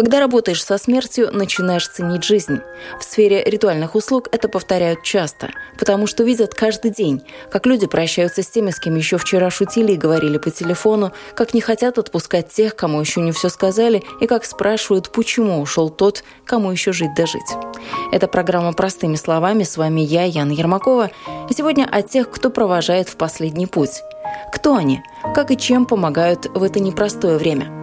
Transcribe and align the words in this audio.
Когда 0.00 0.18
работаешь 0.18 0.64
со 0.64 0.78
смертью, 0.78 1.28
начинаешь 1.30 1.86
ценить 1.86 2.24
жизнь. 2.24 2.60
В 2.98 3.04
сфере 3.04 3.44
ритуальных 3.44 3.94
услуг 3.94 4.28
это 4.32 4.48
повторяют 4.48 5.02
часто, 5.02 5.50
потому 5.78 6.06
что 6.06 6.24
видят 6.24 6.54
каждый 6.54 6.90
день, 6.90 7.22
как 7.50 7.66
люди 7.66 7.86
прощаются 7.86 8.42
с 8.42 8.48
теми, 8.48 8.70
с 8.70 8.80
кем 8.80 8.94
еще 8.94 9.18
вчера 9.18 9.50
шутили 9.50 9.92
и 9.92 9.98
говорили 9.98 10.38
по 10.38 10.50
телефону, 10.50 11.12
как 11.34 11.52
не 11.52 11.60
хотят 11.60 11.98
отпускать 11.98 12.48
тех, 12.48 12.76
кому 12.76 12.98
еще 12.98 13.20
не 13.20 13.32
все 13.32 13.50
сказали, 13.50 14.02
и 14.22 14.26
как 14.26 14.46
спрашивают, 14.46 15.12
почему 15.12 15.60
ушел 15.60 15.90
тот, 15.90 16.24
кому 16.46 16.72
еще 16.72 16.94
жить 16.94 17.14
да 17.14 17.26
жить. 17.26 17.52
Это 18.10 18.26
программа 18.26 18.72
«Простыми 18.72 19.16
словами». 19.16 19.64
С 19.64 19.76
вами 19.76 20.00
я, 20.00 20.24
Яна 20.24 20.52
Ермакова. 20.52 21.10
И 21.50 21.52
сегодня 21.52 21.86
о 21.92 22.00
тех, 22.00 22.30
кто 22.30 22.48
провожает 22.48 23.10
в 23.10 23.16
последний 23.16 23.66
путь. 23.66 24.00
Кто 24.50 24.76
они? 24.76 25.02
Как 25.34 25.50
и 25.50 25.58
чем 25.58 25.84
помогают 25.84 26.46
в 26.46 26.62
это 26.62 26.80
непростое 26.80 27.36
время– 27.36 27.70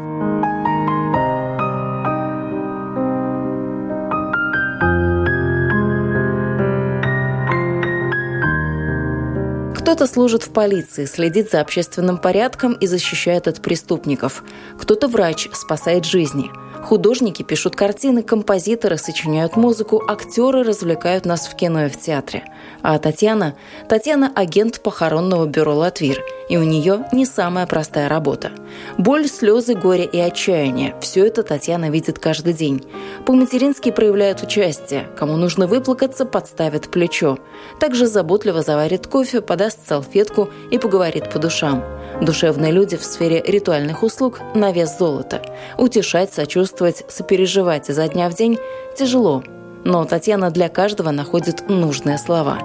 Кто-то 9.87 10.05
служит 10.05 10.43
в 10.43 10.51
полиции, 10.51 11.05
следит 11.05 11.49
за 11.49 11.61
общественным 11.61 12.17
порядком 12.17 12.73
и 12.73 12.87
защищает 12.87 13.47
от 13.47 13.61
преступников. 13.61 14.43
Кто-то 14.77 15.07
врач, 15.07 15.47
спасает 15.53 16.03
жизни– 16.03 16.51
Художники 16.87 17.43
пишут 17.43 17.75
картины, 17.75 18.23
композиторы 18.23 18.97
сочиняют 18.97 19.57
музыку, 19.57 20.01
актеры 20.07 20.63
развлекают 20.63 21.25
нас 21.25 21.47
в 21.47 21.55
кино 21.55 21.87
и 21.87 21.89
в 21.89 21.99
театре. 21.99 22.45
А 22.81 22.97
Татьяна? 22.97 23.55
Татьяна– 23.89 24.31
агент 24.35 24.81
похоронного 24.81 25.45
бюро 25.47 25.75
«Латвир», 25.75 26.23
и 26.49 26.57
у 26.57 26.63
нее 26.63 27.05
не 27.11 27.25
самая 27.25 27.65
простая 27.67 28.09
работа. 28.09 28.51
Боль, 28.97 29.27
слезы, 29.27 29.75
горе 29.75 30.05
и 30.05 30.19
отчаяние– 30.19 30.95
все 31.01 31.25
это 31.25 31.43
Татьяна 31.43 31.89
видит 31.89 32.19
каждый 32.19 32.53
день. 32.53 32.85
По-матерински 33.25 33.91
проявляет 33.91 34.43
участие. 34.43 35.07
Кому 35.17 35.35
нужно 35.35 35.67
выплакаться, 35.67 36.25
подставит 36.25 36.89
плечо. 36.89 37.37
Также 37.79 38.07
заботливо 38.07 38.61
заварит 38.61 39.07
кофе, 39.07 39.41
подаст 39.41 39.87
салфетку 39.87 40.49
и 40.71 40.77
поговорит 40.77 41.29
по 41.29 41.39
душам. 41.39 41.83
Душевные 42.21 42.71
люди 42.71 42.97
в 42.97 43.03
сфере 43.03 43.43
ритуальных 43.45 44.03
услуг 44.03 44.39
на 44.55 44.71
вес 44.71 44.97
золота. 44.97 45.41
Утешать, 45.77 46.33
сочувствовать, 46.33 47.03
сопереживать 47.07 47.89
изо 47.89 48.07
дня 48.07 48.29
в 48.29 48.33
день 48.33 48.57
тяжело. 48.97 49.43
Но 49.83 50.03
Татьяна 50.05 50.49
для 50.49 50.69
каждого 50.69 51.11
находит 51.11 51.69
нужные 51.69 52.17
слова. 52.17 52.59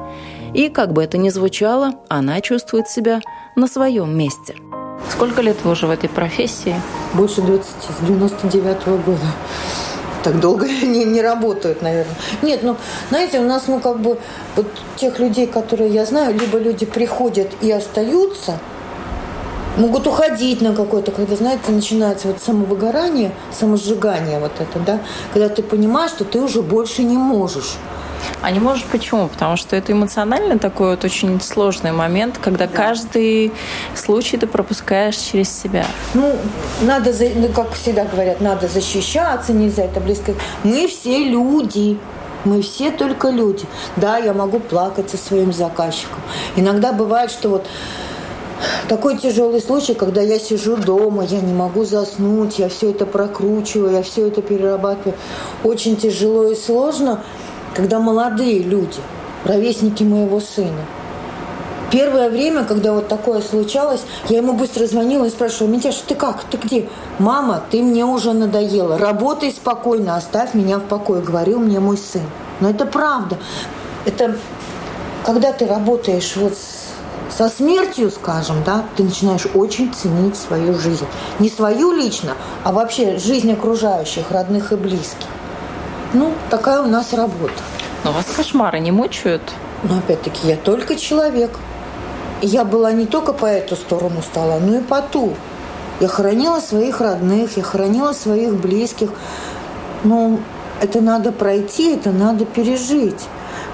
И, 0.55 0.69
как 0.69 0.92
бы 0.92 1.02
это 1.02 1.19
ни 1.19 1.28
звучало, 1.28 1.94
она 2.08 2.41
чувствует 2.41 2.89
себя 2.89 3.20
на 3.56 3.67
своем 3.67 4.17
месте. 4.17 4.56
Сколько 5.11 5.42
лет 5.42 5.56
вы 5.64 5.72
уже 5.72 5.86
в 5.86 5.91
этой 5.91 6.08
профессии? 6.08 6.75
Больше 7.14 7.42
20, 7.42 7.67
с 7.67 8.06
99 8.06 8.86
-го 8.86 9.03
года 9.05 9.27
так 10.22 10.39
долго 10.41 10.69
не, 10.83 11.05
не 11.05 11.20
работают, 11.20 11.83
наверное. 11.83 12.14
Нет, 12.42 12.62
ну, 12.62 12.77
знаете, 13.11 13.41
у 13.41 13.45
нас, 13.45 13.64
ну, 13.67 13.80
как 13.80 14.00
бы, 14.00 14.19
вот 14.56 14.67
тех 14.97 15.19
людей, 15.19 15.47
которые 15.47 15.91
я 15.91 16.05
знаю, 16.05 16.39
либо 16.39 16.58
люди 16.58 16.86
приходят 16.86 17.48
и 17.61 17.70
остаются– 17.73 18.58
могут 19.77 20.06
уходить 20.06 20.61
на 20.61 20.75
какой-то, 20.75 21.11
когда, 21.12 21.36
знаете, 21.36 21.73
начинается 21.73 22.29
вот 22.29 22.41
самовыгорание, 22.41 23.33
самосжигание 23.51 24.39
вот 24.39 24.52
это, 24.58 24.79
да, 24.80 25.01
когда 25.33 25.48
ты 25.48 25.62
понимаешь, 25.62 26.11
что 26.11 26.24
ты 26.24 26.41
уже 26.41 26.62
больше 26.62 27.02
не 27.02 27.17
можешь. 27.17 27.77
А 28.42 28.51
не 28.51 28.58
можешь 28.58 28.85
почему? 28.91 29.29
Потому 29.29 29.57
что 29.57 29.77
это 29.77 29.92
эмоционально 29.92 30.58
такой 30.58 30.91
вот 30.91 31.05
очень 31.05 31.41
сложный 31.41 31.92
момент, 31.92 32.39
когда 32.42 32.67
да. 32.67 32.75
каждый 32.75 33.53
случай 33.95 34.36
ты 34.36 34.48
пропускаешь 34.48 35.17
через 35.17 35.48
себя. 35.48 35.86
Ну, 36.14 36.35
надо, 36.80 37.14
ну, 37.36 37.48
как 37.48 37.73
всегда 37.75 38.05
говорят, 38.05 38.41
надо 38.41 38.67
защищаться, 38.67 39.53
нельзя 39.53 39.85
это 39.85 40.01
близко. 40.01 40.35
Мы 40.64 40.89
все 40.89 41.25
люди, 41.25 41.98
мы 42.45 42.63
все 42.63 42.91
только 42.91 43.30
люди. 43.30 43.64
Да, 43.97 44.19
я 44.19 44.33
могу 44.33 44.59
плакать 44.59 45.09
со 45.09 45.17
своим 45.17 45.53
заказчиком. 45.53 46.19
Иногда 46.57 46.92
бывает, 46.92 47.30
что 47.30 47.48
вот 47.48 47.67
такой 48.89 49.19
тяжелый 49.19 49.61
случай, 49.61 49.95
когда 49.95 50.20
я 50.20 50.39
сижу 50.39 50.77
дома, 50.77 51.24
я 51.24 51.41
не 51.41 51.53
могу 51.53 51.85
заснуть, 51.85 52.59
я 52.59 52.69
все 52.69 52.91
это 52.91 53.07
прокручиваю, 53.07 53.92
я 53.92 54.03
все 54.03 54.27
это 54.29 54.42
перерабатываю. 54.42 55.14
Очень 55.64 55.97
тяжело 55.97 56.51
и 56.51 56.55
сложно, 56.55 57.23
когда 57.74 57.98
молодые 57.98 58.60
люди, 58.60 59.00
ровесники 59.44 60.02
моего 60.02 60.40
сына. 60.40 60.84
Первое 61.90 62.30
время, 62.30 62.64
когда 62.64 62.94
вот 62.94 63.08
такое 63.08 63.42
случалось, 63.42 64.00
я 64.30 64.38
ему 64.38 64.55
быстро 64.55 64.86
звонила 64.86 65.27
и 65.27 65.30
спрашивала, 65.30 65.70
Митяш, 65.70 65.96
ты 65.96 66.14
как, 66.14 66.42
ты 66.44 66.56
где? 66.56 66.88
Мама, 67.18 67.62
ты 67.70 67.82
мне 67.82 68.06
уже 68.06 68.32
надоела, 68.32 68.96
работай 68.96 69.52
спокойно, 69.52 70.16
оставь 70.16 70.55
меня 70.55 70.78
в 70.78 70.84
покое, 70.84 71.20
говорил 71.20 71.58
мне 71.58 71.80
мой 71.80 71.98
сын. 71.98 72.22
Но 72.61 72.70
это 72.70 72.86
правда. 72.86 73.36
Это 74.06 74.36
когда 75.27 75.52
ты 75.52 75.66
работаешь 75.66 76.34
вот 76.36 76.55
с 76.55 76.82
со 77.36 77.48
смертью, 77.48 78.11
скажем, 78.11 78.62
да, 78.64 78.84
ты 78.96 79.05
начинаешь 79.05 79.46
очень 79.55 79.92
ценить 79.94 80.36
свою 80.36 80.78
жизнь. 80.78 81.06
Не 81.38 81.48
свою 81.48 81.92
лично, 81.92 82.32
а 82.62 82.72
вообще 82.72 83.18
жизнь 83.18 83.50
окружающих, 83.50 84.30
родных 84.30 84.72
и 84.72 84.77
близких. 84.77 85.28
Ну, 86.14 86.33
такая 86.50 86.83
у 86.83 86.86
нас 86.86 87.14
работа. 87.14 87.55
Но 88.05 88.12
вас 88.12 88.27
кошмары 88.36 88.80
не 88.80 88.90
мучают? 88.90 89.42
Но 89.83 89.98
опять-таки 89.98 90.46
я 90.46 90.56
только 90.56 90.96
человек. 90.96 91.58
И 92.42 92.46
я 92.46 92.64
была 92.64 92.92
не 92.92 93.06
только 93.06 93.33
по 93.33 93.46
эту 93.46 93.77
сторону 93.77 94.20
стала, 94.20 94.58
но 94.58 94.78
и 94.78 94.80
по 94.80 95.00
ту. 95.00 95.34
Я 96.00 96.08
хоронила 96.08 96.61
своих 96.61 97.00
родных, 97.00 97.56
я 97.56 97.62
хоронила 97.62 98.12
своих 98.12 98.55
близких. 98.55 99.11
Но 100.05 100.39
это 100.80 101.00
надо 101.00 101.33
пройти, 101.33 101.95
это 101.95 102.11
надо 102.11 102.44
пережить. 102.44 103.29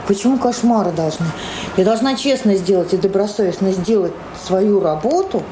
Почему 0.06 0.38
кошмары 0.38 0.92
должны? 0.92 1.26
Я 1.76 1.84
должна 1.84 2.14
честно 2.14 2.54
сделать 2.54 2.92
и 2.94 2.96
добросовестно 2.96 3.72
сделать 3.72 4.12
свою 4.46 4.80
работу, 4.80 5.42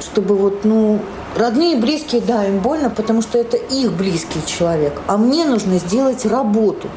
чтобы 0.00 0.36
вот, 0.36 0.64
ну, 0.64 0.98
родные 1.36 1.76
и 1.76 1.80
близкие, 1.80 2.20
да, 2.20 2.46
им 2.46 2.58
больно, 2.58 2.90
потому 2.90 3.22
что 3.22 3.38
это 3.38 3.56
их 3.56 3.92
близкий 3.92 4.40
человек. 4.46 5.00
А 5.06 5.16
мне 5.16 5.44
нужно 5.44 5.78
сделать 5.78 6.26
работу. 6.26 6.88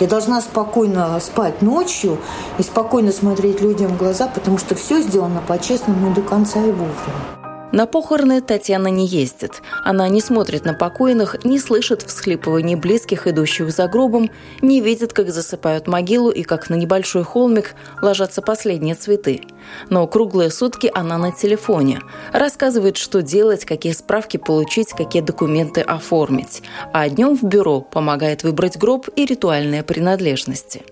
Я 0.00 0.06
должна 0.06 0.40
спокойно 0.40 1.18
спать 1.20 1.60
ночью 1.60 2.18
и 2.58 2.62
спокойно 2.62 3.10
смотреть 3.10 3.60
людям 3.60 3.88
в 3.92 3.96
глаза, 3.96 4.28
потому 4.28 4.58
что 4.58 4.74
все 4.74 5.00
сделано 5.00 5.42
по-честному 5.46 6.10
и 6.10 6.14
до 6.14 6.22
конца 6.22 6.60
и 6.60 6.70
вовремя. 6.70 7.37
На 7.70 7.86
похороны 7.86 8.40
Татьяна 8.40 8.88
не 8.88 9.06
ездит. 9.06 9.60
Она 9.84 10.08
не 10.08 10.22
смотрит 10.22 10.64
на 10.64 10.72
покойных, 10.72 11.44
не 11.44 11.58
слышит 11.58 12.00
всхлипываний 12.00 12.76
близких, 12.76 13.26
идущих 13.26 13.70
за 13.70 13.88
гробом, 13.88 14.30
не 14.62 14.80
видит, 14.80 15.12
как 15.12 15.30
засыпают 15.30 15.86
могилу 15.86 16.30
и 16.30 16.44
как 16.44 16.70
на 16.70 16.76
небольшой 16.76 17.24
холмик 17.24 17.74
ложатся 18.00 18.40
последние 18.40 18.94
цветы. 18.94 19.42
Но 19.90 20.06
круглые 20.06 20.50
сутки 20.50 20.90
она 20.94 21.18
на 21.18 21.30
телефоне. 21.30 22.00
Рассказывает, 22.32 22.96
что 22.96 23.20
делать, 23.20 23.66
какие 23.66 23.92
справки 23.92 24.38
получить, 24.38 24.94
какие 24.94 25.20
документы 25.20 25.82
оформить. 25.82 26.62
А 26.94 27.06
днем 27.10 27.36
в 27.36 27.42
бюро 27.42 27.82
помогает 27.82 28.44
выбрать 28.44 28.78
гроб 28.78 29.08
и 29.14 29.26
ритуальные 29.26 29.82
принадлежности. 29.82 30.84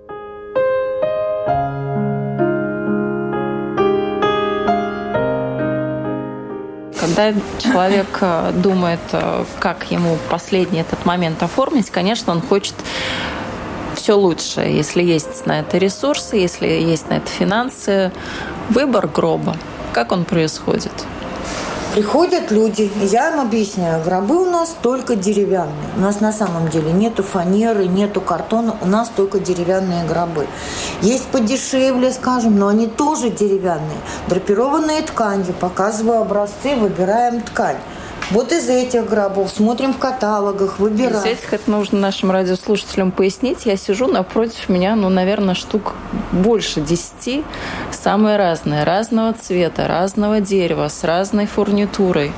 Когда 7.17 7.41
человек 7.59 8.19
э, 8.21 8.53
думает, 8.55 9.01
э, 9.13 9.45
как 9.59 9.91
ему 9.91 10.19
последний 10.29 10.81
этот 10.81 11.07
момент 11.07 11.43
оформить, 11.43 11.89
конечно, 11.89 12.31
он 12.31 12.43
хочет 12.43 12.75
все 13.95 14.13
лучше, 14.13 14.61
если 14.61 15.03
есть 15.03 15.47
на 15.47 15.61
это 15.61 15.79
ресурсы, 15.79 16.37
если 16.37 16.67
есть 16.67 17.09
на 17.09 17.15
это 17.15 17.29
финансы. 17.29 18.13
Выбор 18.69 19.09
гроба, 19.09 19.57
как 19.95 20.13
он 20.13 20.27
происходит? 20.27 20.93
Приходят 21.97 22.51
люди, 22.51 22.91
я 23.11 23.33
им 23.33 23.41
объясняю, 23.41 24.05
гробы 24.05 24.37
у 24.47 24.51
нас 24.51 24.77
только 24.83 25.17
деревянные. 25.17 25.89
У 25.97 26.01
нас 26.01 26.21
на 26.21 26.31
самом 26.31 26.69
деле 26.69 26.93
нету 26.93 27.23
фанеры, 27.23 27.87
нету 27.87 28.21
картона, 28.21 28.77
у 28.83 28.87
нас 28.87 29.09
только 29.09 29.39
деревянные 29.39 30.05
гробы. 30.05 30.47
Есть 31.01 31.25
подешевле, 31.29 32.13
скажем, 32.13 32.59
но 32.59 32.69
они 32.69 32.87
тоже 32.87 33.31
деревянные. 33.31 33.97
Драпированные 34.29 35.01
тканью, 35.01 35.55
показываю 35.55 36.21
образцы, 36.21 36.77
выбираем 36.77 37.41
ткань. 37.41 37.79
Вот 38.33 38.51
из 38.51 38.69
этих 38.69 39.09
гробов 39.09 39.51
смотрим 39.51 39.93
в 39.93 39.99
каталогах, 39.99 40.81
выбираем. 40.81 41.17
Из 41.17 41.25
этих 41.25 41.53
это 41.53 41.71
нужно 41.71 42.01
нашим 42.01 42.33
радиослушателям 42.33 43.13
пояснить. 43.13 43.67
Я 43.67 43.77
сижу 43.77 44.09
напротив 44.09 44.69
меня, 44.69 44.97
ну, 44.97 45.09
наверное, 45.09 45.55
штук 45.55 45.95
больше 46.33 46.81
десяти, 46.81 47.45
самые 47.93 48.37
разные, 48.37 48.83
разного 48.83 49.33
цвета, 49.33 49.87
разного 49.87 50.41
дерева, 50.41 50.89
с 50.89 51.05
разной 51.05 51.47
фурнитурой. 51.47 52.33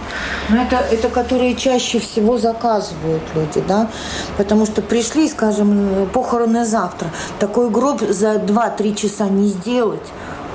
Ну, 0.50 0.62
это, 0.62 0.76
это 0.90 1.08
которые 1.08 1.55
чаще 1.56 2.00
всего 2.00 2.37
заказывают 2.37 3.23
люди, 3.34 3.64
да, 3.67 3.88
потому 4.37 4.67
что 4.67 4.82
пришли, 4.82 5.26
скажем, 5.29 6.06
похороны 6.12 6.67
завтра. 6.67 7.08
Такой 7.38 7.70
гроб 7.70 8.02
за 8.02 8.34
2-3 8.34 8.94
часа 8.94 9.25
не 9.29 9.49
сделать. 9.49 10.06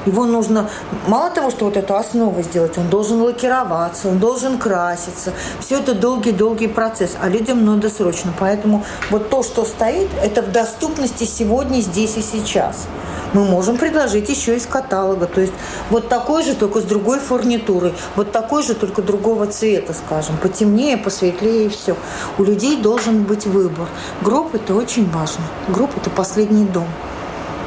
Его 0.06 0.26
нужно, 0.26 0.70
мало 1.08 1.30
того, 1.30 1.50
что 1.50 1.66
вот 1.66 1.78
эту 1.78 1.96
основу 1.96 2.42
сделать, 2.42 2.78
он 2.78 2.90
должен 2.90 3.22
лакироваться, 3.22 4.10
он 4.10 4.20
должен 4.20 4.58
краситься. 4.58 5.34
Все 5.60 5.80
это 5.80 5.94
долгий-долгий 5.94 6.68
процесс, 6.68 7.16
а 7.22 7.30
людям 7.30 7.66
надо 7.66 7.90
срочно. 7.90 8.34
Поэтому 8.40 8.84
вот 9.10 9.30
то, 9.30 9.44
что 9.44 9.64
стоит, 9.66 10.10
это 10.22 10.42
в 10.42 10.52
доступности 10.52 11.24
сегодня, 11.24 11.80
здесь 11.82 12.18
и 12.18 12.22
сейчас. 12.22 12.88
Мы 13.34 13.46
можем 13.46 13.78
предложить 13.78 14.30
еще 14.30 14.56
из 14.56 14.66
каталога. 14.68 15.26
То 15.26 15.42
есть 15.42 15.54
вот 15.90 16.08
такой 16.08 16.44
же, 16.44 16.54
только 16.54 16.82
с 16.82 16.84
другой 16.84 17.20
фурнитурой. 17.20 17.94
Вот 18.16 18.32
такой 18.32 18.62
же, 18.62 18.76
только 18.76 19.02
другого 19.02 19.48
цвета, 19.48 19.94
скажем. 19.94 20.38
Потемнее, 20.38 20.98
посветлее 20.98 21.66
и 21.66 21.70
все. 21.70 21.96
У 22.38 22.44
людей 22.44 22.80
должен 22.80 23.24
быть 23.24 23.48
выбор. 23.48 23.88
Гроб– 24.22 24.54
это 24.54 24.76
очень 24.76 25.10
важно. 25.10 25.44
Гроб– 25.68 25.90
это 25.98 26.12
последний 26.12 26.66
дом. 26.66 26.88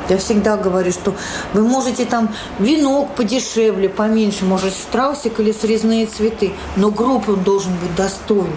Я 0.09 0.19
всегда 0.19 0.57
говорю, 0.57 0.93
что 0.93 1.15
вы 1.53 1.63
можете 1.63 2.05
там 2.05 2.35
венок 2.59 3.15
подешевле, 3.15 3.89
поменьше, 3.89 4.45
может, 4.45 4.73
страусик 4.73 5.41
или 5.41 5.53
срезные 5.53 6.07
цветы, 6.07 6.53
но 6.77 6.91
гроб 6.91 7.29
он 7.29 7.43
должен 7.43 7.73
быть 7.77 7.95
достойным, 7.97 8.53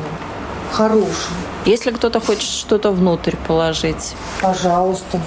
хорошим. 0.71 1.35
Если 1.65 1.91
кто-то 1.91 2.19
хочет 2.19 2.43
что-то 2.43 2.91
внутрь 2.91 3.35
положить? 3.47 4.15
Пожалуйста. 4.41 5.19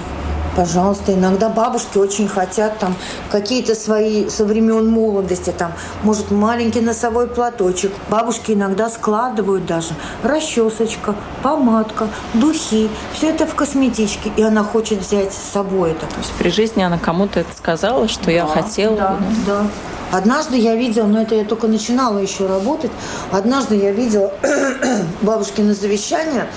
Пожалуйста, 0.55 1.13
иногда 1.13 1.49
бабушки 1.49 1.97
очень 1.97 2.27
хотят 2.27 2.77
там 2.77 2.95
какие-то 3.31 3.73
свои 3.73 4.29
со 4.29 4.45
времен 4.45 4.87
молодости, 4.87 5.53
там, 5.57 5.73
может, 6.03 6.29
маленький 6.29 6.81
носовой 6.81 7.27
платочек. 7.27 7.91
Бабушки 8.09 8.51
иногда 8.51 8.89
складывают 8.89 9.65
даже 9.65 9.89
расчесочка, 10.23 11.15
помадка, 11.41 12.07
духи. 12.35 12.89
Все 13.13 13.29
это 13.29 13.47
в 13.47 13.55
косметичке, 13.55 14.31
и 14.35 14.43
она 14.43 14.63
хочет 14.63 14.99
взять 14.99 15.33
с 15.33 15.51
собой 15.53 15.91
это. 15.91 16.05
То 16.05 16.19
есть 16.19 16.31
при 16.33 16.49
жизни 16.49 16.83
она 16.83 16.99
кому-то 16.99 17.39
это 17.39 17.49
сказала, 17.57 18.07
что 18.07 18.25
да, 18.25 18.31
я 18.31 18.45
хотела? 18.45 18.95
Да, 18.95 19.17
да. 19.47 19.67
Однажды 20.11 20.57
я 20.57 20.75
видела, 20.75 21.07
но 21.07 21.23
это 21.23 21.33
я 21.33 21.43
только 21.43 21.67
начинала 21.67 22.19
еще 22.19 22.45
работать, 22.45 22.91
однажды 23.31 23.75
я 23.75 23.91
видела 23.91 24.31
бабушкино 25.23 25.73
завещание, 25.73 26.47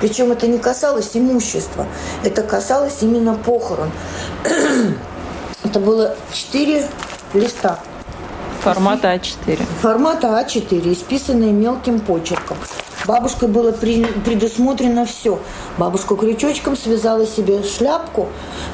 причем 0.00 0.32
это 0.32 0.46
не 0.46 0.58
касалось 0.58 1.10
имущества, 1.14 1.86
это 2.24 2.42
касалось 2.42 2.98
именно 3.02 3.34
похорон. 3.34 3.90
это 5.64 5.80
было 5.80 6.16
четыре 6.32 6.86
листа. 7.34 7.78
Формата 8.62 9.14
А4. 9.14 9.60
Формата 9.80 10.26
А4, 10.28 10.92
исписанные 10.92 11.52
мелким 11.52 12.00
почерком. 12.00 12.56
Бабушкой 13.08 13.48
было 13.48 13.72
предусмотрено 13.72 15.06
все. 15.06 15.38
Бабушка 15.78 16.14
крючочком 16.14 16.76
связала 16.76 17.26
себе 17.26 17.62
шляпку, 17.62 18.26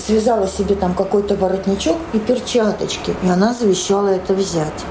связала 0.04 0.48
себе 0.48 0.74
там 0.74 0.92
какой-то 0.92 1.36
воротничок 1.36 1.96
и 2.12 2.18
перчаточки. 2.18 3.14
И 3.22 3.28
она 3.28 3.54
завещала 3.54 4.08
это 4.08 4.34
взять. 4.34 4.84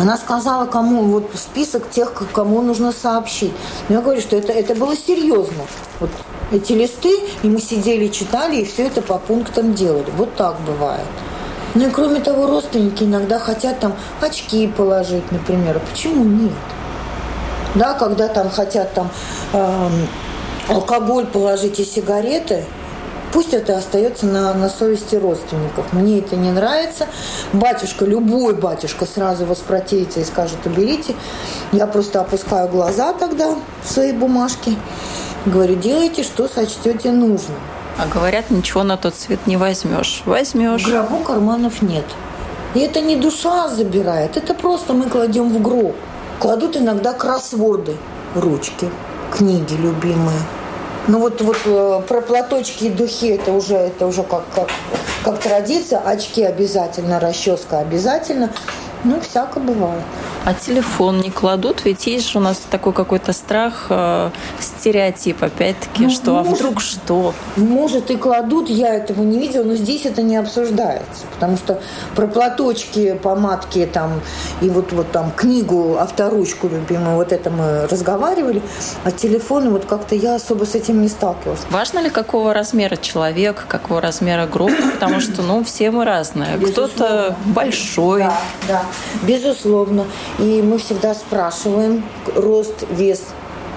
Она 0.00 0.16
сказала, 0.16 0.66
кому, 0.66 1.04
вот 1.04 1.30
список 1.34 1.88
тех, 1.90 2.12
кому 2.32 2.60
нужно 2.60 2.90
сообщить. 2.90 3.52
Но 3.88 3.94
я 3.94 4.00
говорю, 4.00 4.20
что 4.20 4.34
это, 4.34 4.52
это 4.52 4.74
было 4.74 4.96
серьезно. 4.96 5.62
Вот 6.00 6.10
эти 6.50 6.72
листы, 6.72 7.20
и 7.44 7.48
мы 7.48 7.60
сидели, 7.60 8.08
читали, 8.08 8.56
и 8.56 8.64
все 8.64 8.88
это 8.88 9.00
по 9.00 9.18
пунктам 9.18 9.74
делали. 9.74 10.10
Вот 10.16 10.34
так 10.34 10.56
бывает. 10.66 11.06
Ну 11.76 11.86
и 11.86 11.90
кроме 11.92 12.18
того, 12.18 12.48
родственники 12.48 13.04
иногда 13.04 13.38
хотят 13.38 13.78
там 13.78 13.94
очки 14.20 14.66
положить, 14.66 15.30
например. 15.30 15.76
А 15.76 15.80
почему 15.88 16.24
нет? 16.24 16.50
Да, 17.78 17.94
когда 17.94 18.28
там 18.28 18.50
хотят 18.50 18.92
там 18.92 19.10
э, 19.52 19.88
алкоголь 20.68 21.26
положить 21.26 21.80
и 21.80 21.84
сигареты– 21.84 22.64
Пусть 23.32 23.52
это 23.52 23.76
остается 23.76 24.26
на, 24.26 24.54
на 24.54 24.68
совести 24.68 25.16
родственников. 25.16 25.92
Мне 25.92 26.20
это 26.20 26.36
не 26.36 26.50
нравится. 26.50 27.06
Батюшка, 27.52 28.04
любой 28.04 28.54
батюшка 28.54 29.04
сразу 29.04 29.44
воспротивится 29.44 30.20
и 30.20 30.24
скажет, 30.24 30.58
уберите. 30.64 31.14
Я 31.72 31.86
просто 31.86 32.20
опускаю 32.20 32.68
глаза 32.68 33.12
тогда 33.12 33.54
в 33.82 33.90
свои 33.90 34.12
бумажки. 34.12 34.76
Говорю, 35.44 35.74
делайте, 35.74 36.22
что 36.22 36.48
сочтете 36.48 37.10
нужным. 37.10 37.58
А 37.98 38.06
говорят, 38.06 38.50
ничего 38.50 38.82
на 38.82 38.96
тот 38.96 39.14
цвет 39.14 39.46
не 39.46 39.56
возьмешь. 39.56 40.22
Возьмешь. 40.24 40.84
В 40.84 40.88
гробу 40.88 41.18
карманов 41.18 41.82
нет. 41.82 42.04
И 42.74 42.80
это 42.80 43.00
не 43.00 43.16
душа 43.16 43.68
забирает, 43.68 44.36
это 44.36 44.54
просто 44.54 44.92
мы 44.92 45.08
кладем 45.08 45.48
в 45.48 45.60
гроб. 45.60 45.96
Кладут 46.40 46.76
иногда 46.76 47.14
кроссворды, 47.14 47.96
ручки, 48.36 48.88
книги 49.32 49.74
любимые. 49.74 50.38
Ну 51.08 51.18
вот, 51.18 51.40
вот 51.40 51.56
э, 51.64 52.02
про 52.06 52.20
платочки 52.20 52.84
и 52.84 52.90
духи 52.90 53.30
это 53.30 53.50
уже, 53.50 53.74
это 53.74 54.06
уже 54.06 54.22
как, 54.22 54.44
как, 54.54 54.68
как 55.24 55.40
традиция. 55.40 55.98
Очки 55.98 56.44
обязательно, 56.44 57.18
расческа 57.18 57.80
обязательно. 57.80 58.50
Ну, 59.04 59.20
всяко 59.20 59.60
бывает. 59.60 60.02
А 60.44 60.54
телефон 60.54 61.20
не 61.20 61.30
кладут? 61.30 61.84
Ведь 61.84 62.06
есть 62.06 62.30
же 62.30 62.38
у 62.38 62.40
нас 62.40 62.60
такой 62.70 62.92
какой-то 62.92 63.32
страх, 63.32 63.86
э, 63.90 64.30
стереотип, 64.60 65.42
опять-таки, 65.42 66.04
ну, 66.04 66.10
что 66.10 66.32
может, 66.32 66.52
а 66.52 66.54
вдруг 66.54 66.80
что? 66.80 67.34
Может, 67.56 68.10
и 68.10 68.16
кладут, 68.16 68.68
я 68.68 68.94
этого 68.94 69.22
не 69.22 69.38
видела, 69.38 69.64
но 69.64 69.74
здесь 69.74 70.06
это 70.06 70.22
не 70.22 70.36
обсуждается. 70.36 71.26
Потому 71.34 71.56
что 71.56 71.80
про 72.14 72.26
платочки, 72.26 73.14
помадки 73.22 73.88
там, 73.92 74.20
и 74.60 74.70
вот, 74.70 74.92
вот 74.92 75.10
там 75.12 75.30
книгу, 75.32 75.98
авторучку 75.98 76.68
любимую, 76.68 77.16
вот 77.16 77.32
это 77.32 77.50
мы 77.50 77.86
разговаривали, 77.86 78.62
а 79.04 79.10
телефоны 79.10 79.70
вот 79.70 79.84
как-то 79.84 80.14
я 80.14 80.36
особо 80.36 80.64
с 80.64 80.74
этим 80.74 81.02
не 81.02 81.08
сталкивалась. 81.08 81.60
Важно 81.70 81.98
ли, 82.00 82.10
какого 82.10 82.54
размера 82.54 82.96
человек, 82.96 83.66
какого 83.68 84.00
размера 84.00 84.46
группа? 84.46 84.90
Потому 84.92 85.20
что, 85.20 85.42
ну, 85.42 85.62
все 85.62 85.90
мы 85.90 86.04
разные. 86.04 86.56
Кто-то 86.58 87.36
большой. 87.44 88.22
Да, 88.22 88.38
да, 88.66 88.84
безусловно. 89.22 90.06
И 90.38 90.62
мы 90.62 90.78
всегда 90.78 91.14
спрашиваем 91.14 92.04
рост, 92.34 92.84
вес. 92.90 93.22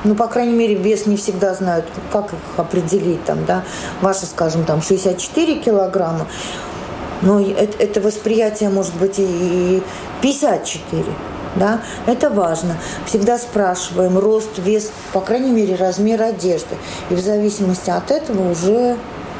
Ну, 0.03 0.15
по 0.15 0.27
крайней 0.27 0.53
мере, 0.53 0.75
вес 0.75 1.05
не 1.05 1.15
всегда 1.15 1.53
знают, 1.53 1.85
как 2.11 2.33
их 2.33 2.39
определить. 2.57 3.23
Там, 3.25 3.45
да? 3.45 3.63
Ваша, 4.01 4.25
скажем, 4.25 4.65
там 4.65 4.81
64 4.81 5.59
килограмма. 5.59 6.27
Но 7.21 7.39
это, 7.39 7.77
это 7.81 8.01
восприятие 8.01 8.69
может 8.69 8.95
быть 8.95 9.15
и 9.19 9.83
54. 10.21 11.03
Да? 11.55 11.81
Это 12.07 12.29
важно. 12.29 12.77
Всегда 13.05 13.37
спрашиваем 13.37 14.17
рост, 14.17 14.57
вес, 14.57 14.91
по 15.13 15.21
крайней 15.21 15.51
мере, 15.51 15.75
размер 15.75 16.21
одежды. 16.21 16.75
И 17.09 17.13
в 17.13 17.19
зависимости 17.19 17.89
от 17.89 18.09
этого 18.09 18.51
уже 18.51 18.97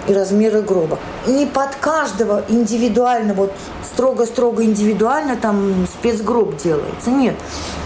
и 0.08 0.14
размеры 0.14 0.62
гроба. 0.62 1.00
Не 1.28 1.46
под 1.46 1.76
каждого 1.76 2.44
индивидуально, 2.50 3.34
вот 3.34 3.54
строго-строго 3.94 4.64
индивидуально 4.64 5.36
там 5.36 5.88
спецгроб 5.88 6.58
делается. 6.58 7.10
Нет. 7.10 7.36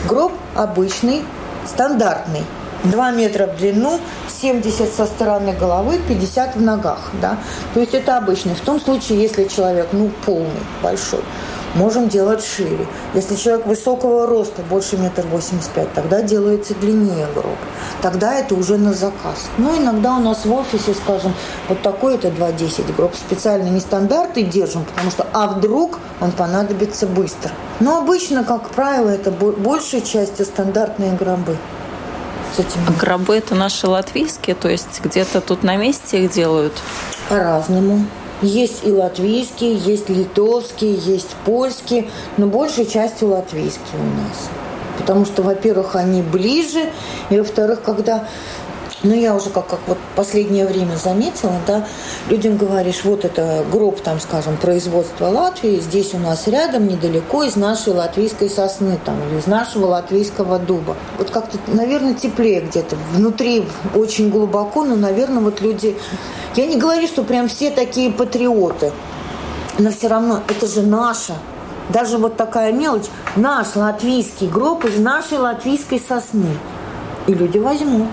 Гроб 0.08 0.34
обычный, 0.56 1.24
стандартный. 1.68 2.44
2 2.84 3.12
метра 3.12 3.48
в 3.48 3.58
длину, 3.58 4.00
70 4.42 4.94
со 4.94 5.06
стороны 5.06 5.54
головы, 5.54 6.00
50 6.08 6.56
в 6.56 6.62
ногах. 6.62 7.12
Да? 7.22 7.38
То 7.74 7.80
есть 7.80 7.94
это 7.94 8.18
обычный. 8.18 8.54
В 8.54 8.62
том 8.62 8.80
случае, 8.80 9.22
если 9.22 9.46
человек 9.46 9.88
ну, 9.92 10.12
полный, 10.26 10.50
большой, 10.84 11.22
можем 11.76 12.10
делать 12.10 12.44
шире. 12.44 12.88
Если 13.14 13.36
человек 13.36 13.66
высокого 13.68 14.26
роста, 14.26 14.62
больше 14.70 14.98
метр 14.98 15.26
восемьдесят 15.28 15.72
пять, 15.72 15.94
тогда 15.94 16.22
делается 16.22 16.74
длиннее 16.76 17.28
гроб. 17.34 17.58
Тогда 18.02 18.36
это 18.36 18.56
уже 18.56 18.78
на 18.78 18.94
заказ. 18.94 19.48
Ну, 19.58 19.78
иногда 19.78 20.16
у 20.16 20.20
нас 20.20 20.46
в 20.46 20.54
офисе, 20.54 20.94
скажем, 20.94 21.34
вот 21.70 21.82
такой 21.82 22.16
это 22.16 22.30
2,10 22.30 22.96
гроб. 22.96 23.16
Специально 23.16 23.70
не 23.70 23.80
стандарты 23.80 24.44
держим, 24.44 24.86
потому 24.86 25.12
что, 25.12 25.28
а 25.34 25.48
вдруг 25.48 26.00
он 26.22 26.32
понадобится 26.32 27.08
быстро. 27.08 27.52
Но 27.80 27.98
обычно, 27.98 28.44
как 28.44 28.70
правило, 28.70 29.10
это 29.10 29.32
большей 29.32 30.02
частью 30.02 30.46
стандартные 30.46 31.14
гробы. 31.14 31.58
А 32.58 32.92
гробы 32.94 33.36
это 33.36 33.54
наши 33.54 33.86
латвийские, 33.86 34.56
то 34.56 34.70
есть 34.70 35.02
где-то 35.04 35.42
тут 35.42 35.64
на 35.64 35.76
месте 35.76 36.24
их 36.24 36.32
делают? 36.32 36.74
По-разному. 37.28 38.06
Есть 38.42 38.82
и 38.84 38.92
латвийские, 38.92 39.76
есть 39.76 40.10
литовские, 40.10 40.96
есть 40.96 41.36
польские, 41.46 42.10
но 42.38 42.48
большей 42.48 42.86
частью 42.86 43.30
латвийские 43.30 44.00
у 44.00 44.22
нас. 44.22 44.50
Потому 44.98 45.26
что, 45.26 45.42
во-первых, 45.42 45.96
они 45.96 46.22
ближе, 46.22 46.92
и, 47.30 47.38
во-вторых, 47.38 47.82
когда 47.82 48.28
Но 49.04 49.14
я 49.14 49.36
уже 49.36 49.50
как, 49.50 49.68
как 49.68 49.80
вот 49.88 49.98
последнее 50.16 50.66
время 50.66 50.96
заметила, 50.96 51.54
да, 51.68 51.86
людям 52.30 52.56
говоришь, 52.56 53.04
вот 53.04 53.26
это 53.26 53.66
гроб, 53.72 54.00
там, 54.02 54.20
скажем, 54.20 54.58
производства 54.58 55.28
Латвии, 55.28 55.80
здесь 55.80 56.14
у 56.14 56.18
нас 56.18 56.48
рядом, 56.48 56.88
недалеко, 56.88 57.44
из 57.44 57.56
нашей 57.56 57.94
латвийской 57.94 58.50
сосны, 58.50 58.98
там, 59.04 59.16
или 59.28 59.40
из 59.40 59.48
нашего 59.48 59.88
латвийского 59.88 60.60
дуба. 60.60 60.96
Вот 61.18 61.30
как-то, 61.30 61.58
наверное, 61.68 62.14
теплее 62.14 62.62
где-то, 62.62 62.96
внутри 63.14 63.68
очень 63.94 64.30
глубоко, 64.30 64.84
но, 64.86 64.96
наверное, 64.96 65.44
вот 65.44 65.62
люди... 65.62 65.98
Я 66.56 66.66
не 66.66 66.78
говорю, 66.78 67.06
что 67.08 67.24
прям 67.24 67.50
все 67.50 67.72
такие 67.72 68.12
патриоты, 68.12 68.94
но 69.78 69.92
все 69.92 70.08
равно 70.08 70.42
это 70.48 70.68
же 70.68 70.82
наше. 70.82 71.34
Даже 71.90 72.18
вот 72.18 72.38
такая 72.38 72.72
мелочь, 72.72 73.06
наш 73.36 73.76
латвийский 73.76 74.48
гроб 74.48 74.86
из 74.86 74.98
нашей 74.98 75.38
латвийской 75.38 76.02
сосны. 76.08 76.58
И 77.28 77.34
люди 77.34 77.58
возьмут 77.58 78.08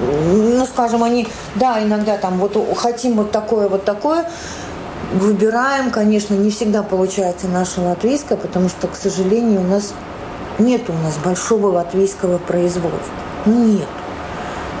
ну, 0.00 0.66
скажем, 0.66 1.02
они, 1.02 1.28
да, 1.54 1.82
иногда 1.82 2.16
там 2.16 2.38
вот 2.38 2.56
хотим 2.76 3.14
вот 3.16 3.30
такое, 3.30 3.68
вот 3.68 3.84
такое, 3.84 4.28
выбираем, 5.12 5.90
конечно, 5.90 6.34
не 6.34 6.50
всегда 6.50 6.82
получается 6.82 7.48
наше 7.48 7.80
латвийское, 7.80 8.36
потому 8.36 8.68
что, 8.68 8.88
к 8.88 8.96
сожалению, 8.96 9.60
у 9.60 9.64
нас 9.64 9.94
нет 10.58 10.88
у 10.88 10.92
нас 10.92 11.16
большого 11.22 11.68
латвийского 11.68 12.38
производства. 12.38 13.14
Ну, 13.44 13.64
нет. 13.64 13.88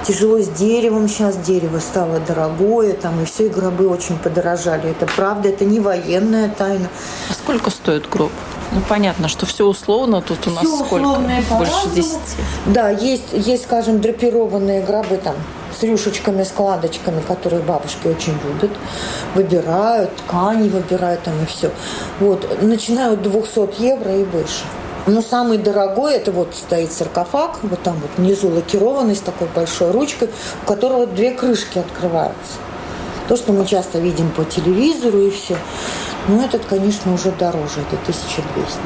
Тяжело 0.06 0.38
с 0.38 0.48
деревом 0.48 1.08
сейчас, 1.08 1.36
дерево 1.36 1.80
стало 1.80 2.20
дорогое, 2.20 2.92
там 2.92 3.20
и 3.22 3.24
все, 3.24 3.46
и 3.46 3.48
гробы 3.48 3.88
очень 3.88 4.16
подорожали. 4.18 4.90
Это 4.90 5.06
правда, 5.06 5.48
это 5.48 5.64
не 5.64 5.80
военная 5.80 6.48
тайна. 6.48 6.88
А 7.28 7.34
сколько 7.34 7.70
стоит 7.70 8.08
гроб? 8.08 8.30
Ну, 8.72 8.80
понятно, 8.88 9.28
что 9.28 9.46
все 9.46 9.64
условно. 9.64 10.20
Тут 10.20 10.46
у 10.46 10.50
нас 10.50 10.64
все 10.64 10.84
сколько? 10.84 11.20
Больше 11.50 11.88
десяти. 11.94 12.36
Да, 12.66 12.90
есть, 12.90 13.32
есть, 13.32 13.64
скажем, 13.64 14.00
драпированные 14.00 14.82
гробы 14.82 15.16
там 15.16 15.34
с 15.78 15.82
рюшечками, 15.82 16.42
складочками, 16.42 17.20
которые 17.20 17.62
бабушки 17.62 18.06
очень 18.08 18.36
любят. 18.44 18.70
Выбирают, 19.34 20.14
ткани 20.16 20.68
выбирают 20.68 21.22
там 21.22 21.34
и 21.42 21.46
все. 21.46 21.70
Вот. 22.20 22.62
Начинают 22.62 23.22
200 23.22 23.80
евро 23.80 24.16
и 24.16 24.24
выше. 24.24 24.64
Но 25.06 25.22
самый 25.22 25.58
дорогой, 25.58 26.14
это 26.14 26.32
вот 26.32 26.54
стоит 26.54 26.92
саркофаг, 26.92 27.60
вот 27.62 27.80
там 27.82 27.94
вот 28.00 28.10
внизу 28.16 28.48
лакированный 28.48 29.14
с 29.14 29.20
такой 29.20 29.46
большой 29.54 29.92
ручкой, 29.92 30.30
у 30.64 30.66
которого 30.66 31.06
две 31.06 31.30
крышки 31.30 31.78
открываются. 31.78 32.58
То, 33.28 33.36
что 33.36 33.52
мы 33.52 33.66
часто 33.66 34.00
видим 34.00 34.30
по 34.30 34.44
телевизору 34.44 35.20
и 35.20 35.30
все. 35.30 35.56
Но 36.28 36.42
этот, 36.42 36.64
конечно, 36.64 37.12
уже 37.12 37.30
дороже, 37.30 37.80
это 37.80 37.96
1200. 38.02 38.80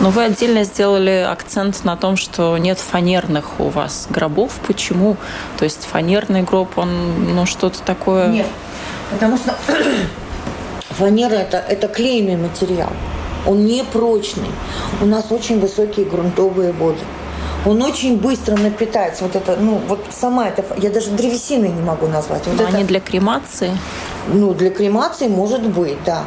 Но 0.00 0.10
вы 0.10 0.24
отдельно 0.24 0.62
сделали 0.62 1.26
акцент 1.28 1.84
на 1.84 1.96
том, 1.96 2.16
что 2.16 2.56
нет 2.56 2.78
фанерных 2.78 3.58
у 3.58 3.68
вас 3.68 4.06
гробов. 4.08 4.52
Почему? 4.66 5.16
То 5.58 5.64
есть 5.64 5.84
фанерный 5.84 6.42
гроб, 6.42 6.78
он 6.78 7.34
ну, 7.34 7.46
что-то 7.46 7.82
такое... 7.82 8.28
Нет, 8.28 8.46
потому 9.10 9.36
что 9.36 9.56
фанера 10.90 11.34
это, 11.34 11.58
это 11.58 11.88
клейный 11.88 12.36
материал. 12.36 12.92
Он 13.46 13.64
не 13.64 13.82
прочный. 13.82 14.50
У 15.00 15.06
нас 15.06 15.30
очень 15.30 15.58
высокие 15.58 16.06
грунтовые 16.06 16.72
воды. 16.72 17.00
Он 17.68 17.82
очень 17.82 18.16
быстро 18.16 18.56
напитается. 18.56 19.24
Вот 19.24 19.36
это, 19.36 19.56
ну, 19.60 19.78
вот 19.88 20.00
сама 20.10 20.48
эта, 20.48 20.64
я 20.78 20.88
даже 20.88 21.10
древесиной 21.10 21.68
не 21.68 21.82
могу 21.82 22.06
назвать. 22.06 22.46
Вот 22.46 22.56
Но 22.56 22.62
это, 22.62 22.76
они 22.76 22.84
для 22.84 22.98
кремации? 22.98 23.76
Ну, 24.28 24.54
для 24.54 24.70
кремации 24.70 25.28
может 25.28 25.62
быть, 25.68 26.02
да. 26.04 26.24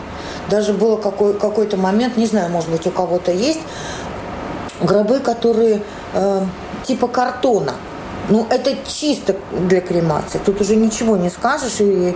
Даже 0.52 0.74
было 0.74 0.98
какой, 0.98 1.34
какой-то 1.34 1.78
момент, 1.78 2.16
не 2.16 2.28
знаю, 2.28 2.52
может 2.52 2.70
быть, 2.70 2.86
у 2.86 2.92
кого-то 2.92 3.32
есть, 3.32 3.62
гробы, 4.82 5.20
которые 5.20 5.82
э, 6.14 6.46
типа 6.84 7.08
картона. 7.08 7.74
Ну, 8.30 8.46
это 8.50 8.76
чисто 8.88 9.36
для 9.68 9.82
кремации. 9.82 10.40
Тут 10.46 10.62
уже 10.62 10.76
ничего 10.76 11.18
не 11.18 11.32
скажешь. 11.32 11.80
И... 11.80 12.16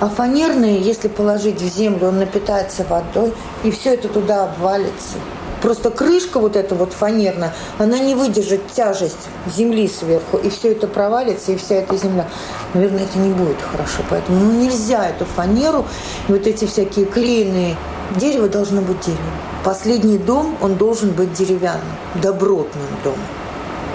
А 0.00 0.08
фанерные, 0.08 0.80
если 0.80 1.08
положить 1.08 1.60
в 1.60 1.68
землю, 1.68 2.08
он 2.08 2.18
напитается 2.18 2.86
водой, 2.88 3.34
и 3.62 3.70
все 3.70 3.94
это 3.94 4.08
туда 4.08 4.44
обвалится. 4.44 5.18
Просто 5.64 5.90
крышка 5.90 6.40
вот 6.40 6.56
эта 6.56 6.74
вот 6.74 6.92
фанерная, 6.92 7.54
она 7.78 7.98
не 7.98 8.14
выдержит 8.14 8.60
тяжесть 8.70 9.28
земли 9.56 9.88
сверху, 9.88 10.36
и 10.36 10.50
все 10.50 10.72
это 10.72 10.86
провалится, 10.86 11.52
и 11.52 11.56
вся 11.56 11.76
эта 11.76 11.96
земля. 11.96 12.28
Наверное, 12.74 13.04
это 13.04 13.18
не 13.18 13.30
будет 13.32 13.56
хорошо. 13.62 14.02
Поэтому 14.10 14.40
ну, 14.40 14.52
нельзя 14.52 15.08
эту 15.08 15.24
фанеру, 15.24 15.86
вот 16.28 16.46
эти 16.46 16.66
всякие 16.66 17.06
клеенные 17.06 17.76
Дерево 18.16 18.46
должно 18.48 18.82
быть 18.82 19.00
деревом. 19.00 19.22
Последний 19.64 20.18
дом, 20.18 20.54
он 20.60 20.74
должен 20.74 21.12
быть 21.12 21.32
деревянным, 21.32 21.96
добротным 22.16 22.84
домом. 23.02 23.18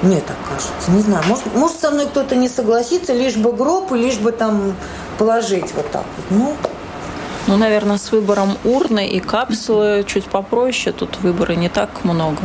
Мне 0.01 0.21
так 0.21 0.37
кажется. 0.49 0.91
Не 0.91 1.01
знаю, 1.01 1.23
может, 1.27 1.45
может 1.53 1.79
со 1.79 1.91
мной 1.91 2.07
кто-то 2.07 2.35
не 2.35 2.49
согласится, 2.49 3.13
лишь 3.13 3.35
бы 3.35 3.51
гроб 3.51 3.91
лишь 3.91 4.17
бы 4.17 4.31
там 4.31 4.73
положить 5.19 5.71
вот 5.75 5.91
так 5.91 6.05
вот. 6.17 6.25
Ну, 6.31 6.55
ну, 7.49 7.57
наверное, 7.57 7.97
с 7.97 8.11
выбором 8.11 8.59
урны 8.63 9.07
и 9.07 9.19
капсулы 9.19 10.03
чуть 10.05 10.25
попроще. 10.25 10.95
Тут 10.95 11.17
выбора 11.21 11.53
не 11.53 11.67
так 11.67 11.89
много. 12.03 12.37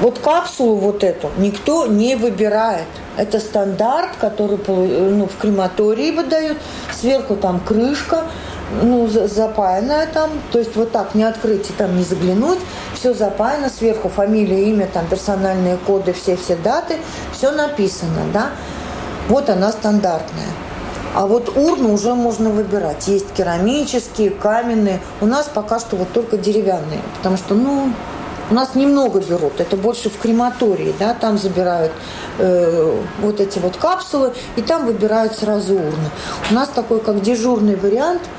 Вот 0.00 0.18
капсулу 0.20 0.76
вот 0.76 1.04
эту 1.04 1.30
никто 1.36 1.86
не 1.86 2.16
выбирает. 2.16 2.86
Это 3.18 3.38
стандарт, 3.38 4.12
который 4.18 4.58
ну, 4.66 5.26
в 5.26 5.36
крематории 5.36 6.12
выдают. 6.12 6.56
Сверху 6.98 7.36
там 7.36 7.60
крышка, 7.60 8.24
ну, 8.82 9.06
запаянная 9.06 10.06
там. 10.06 10.30
То 10.50 10.58
есть 10.58 10.74
вот 10.76 10.92
так 10.92 11.14
не 11.14 11.24
открыть 11.24 11.68
и 11.68 11.74
там 11.74 11.94
не 11.98 12.02
заглянуть. 12.02 12.60
Все 12.94 13.12
запаяно, 13.12 13.68
сверху 13.68 14.08
фамилия, 14.08 14.64
имя, 14.70 14.88
там 14.90 15.06
персональные 15.08 15.76
коды, 15.76 16.14
все-все 16.14 16.56
даты. 16.56 16.96
Все 17.34 17.50
написано, 17.50 18.22
да. 18.32 18.52
Вот 19.28 19.50
она 19.50 19.70
стандартная. 19.72 20.48
А 21.14 21.26
вот 21.26 21.56
урну 21.56 21.92
уже 21.92 22.14
можно 22.14 22.50
выбирать. 22.50 23.08
Есть 23.08 23.32
керамические, 23.32 24.30
каменные. 24.30 25.00
У 25.20 25.26
нас 25.26 25.50
пока 25.52 25.80
что 25.80 25.96
вот 25.96 26.12
только 26.12 26.36
деревянные. 26.36 27.00
Потому 27.16 27.36
что, 27.36 27.54
ну, 27.54 27.92
у 28.50 28.54
нас 28.54 28.74
немного 28.74 29.20
берут. 29.20 29.60
Это 29.60 29.76
больше 29.76 30.10
в 30.10 30.18
крематории, 30.18 30.94
да, 30.98 31.14
там 31.14 31.38
забирают 31.38 31.92
э, 32.38 33.00
вот 33.20 33.40
эти 33.40 33.58
вот 33.58 33.76
капсулы, 33.76 34.32
и 34.56 34.62
там 34.62 34.86
выбирают 34.86 35.34
сразу 35.34 35.74
урны. 35.74 36.10
У 36.50 36.54
нас 36.54 36.68
такой, 36.68 37.00
как 37.00 37.22
дежурный 37.22 37.76
вариант– 37.76 38.22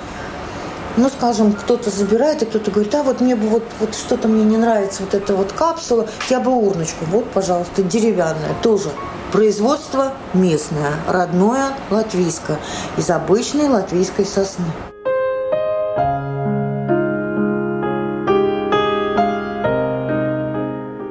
ну, 0.98 1.10
скажем, 1.10 1.54
кто-то 1.54 1.90
забирает, 1.90 2.44
и 2.44 2.46
кто-то 2.46 2.72
говорит, 2.72 2.94
а 2.96 3.04
вот 3.04 3.22
мне 3.22 3.36
бы 3.36 3.48
вот, 3.48 3.63
вот 3.80 3.96
что-то 3.96 4.28
мне 4.28 4.44
не 4.44 4.58
нравится, 4.58 5.04
вот 5.04 5.13
эта 5.13 5.36
вот 5.36 5.51
капсула, 5.51 6.08
я 6.30 6.40
бы 6.40 6.51
урночку, 6.51 7.06
вот, 7.06 7.30
пожалуйста, 7.32 7.84
деревянная, 7.84 8.56
тоже 8.62 8.90
Производство 9.31 10.11
местное, 10.33 10.91
родное, 11.07 11.69
латвийское, 11.89 12.59
из 12.97 13.09
обычной 13.09 13.69
латвийской 13.69 14.25
сосны. 14.25 14.65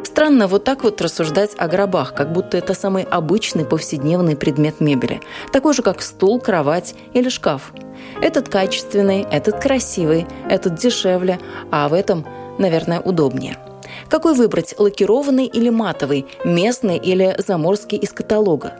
Странно 0.05 0.49
вот 0.49 0.65
так 0.65 0.85
вот 0.85 1.01
рассуждать 1.01 1.53
о 1.57 1.67
гробах, 1.67 2.13
как 2.13 2.31
будто 2.31 2.59
это 2.59 2.75
самый 2.75 3.05
обычный 3.05 3.65
повседневный 3.65 4.37
предмет 4.37 4.81
мебели, 4.81 5.23
такой 5.51 5.73
же, 5.73 5.81
как 5.81 6.03
стул, 6.03 6.41
кровать 6.41 6.95
или 7.15 7.31
шкаф. 7.31 7.73
Этот 8.21 8.51
качественный, 8.51 9.23
этот 9.31 9.63
красивый, 9.63 10.27
этот 10.47 10.75
дешевле, 10.75 11.41
а 11.71 11.89
в 11.89 11.95
этом, 11.95 12.27
наверное, 12.59 13.01
удобнее– 13.01 13.57
какой 14.11 14.35
выбрать, 14.35 14.75
лакированный 14.77 15.47
или 15.47 15.71
матовый, 15.71 16.27
местный 16.45 16.99
или 16.99 17.35
заморский 17.39 17.97
из 17.97 18.13
каталога? 18.13 18.75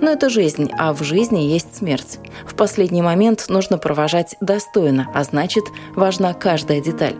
Но 0.00 0.10
это 0.10 0.30
жизнь, 0.30 0.70
а 0.78 0.92
в 0.92 1.02
жизни 1.02 1.40
есть 1.40 1.76
смерть. 1.76 2.18
В 2.46 2.54
последний 2.54 3.02
момент 3.02 3.46
нужно 3.48 3.78
провожать 3.78 4.36
достойно, 4.40 5.08
а 5.14 5.24
значит, 5.24 5.64
важна 5.94 6.32
каждая 6.34 6.80
деталь. 6.80 7.16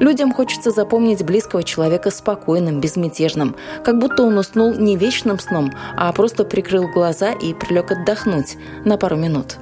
Людям 0.00 0.32
хочется 0.32 0.70
запомнить 0.70 1.24
близкого 1.24 1.62
человека 1.62 2.10
спокойным, 2.10 2.80
безмятежным, 2.80 3.54
как 3.84 3.98
будто 3.98 4.24
он 4.24 4.36
уснул 4.38 4.74
не 4.74 4.96
вечным 4.96 5.38
сном, 5.38 5.72
а 5.96 6.12
просто 6.12 6.44
прикрыл 6.44 6.88
глаза 6.88 7.30
и 7.30 7.54
прилег 7.54 7.92
отдохнуть 7.92 8.56
на 8.84 8.96
пару 8.96 9.16
минут. 9.16 9.58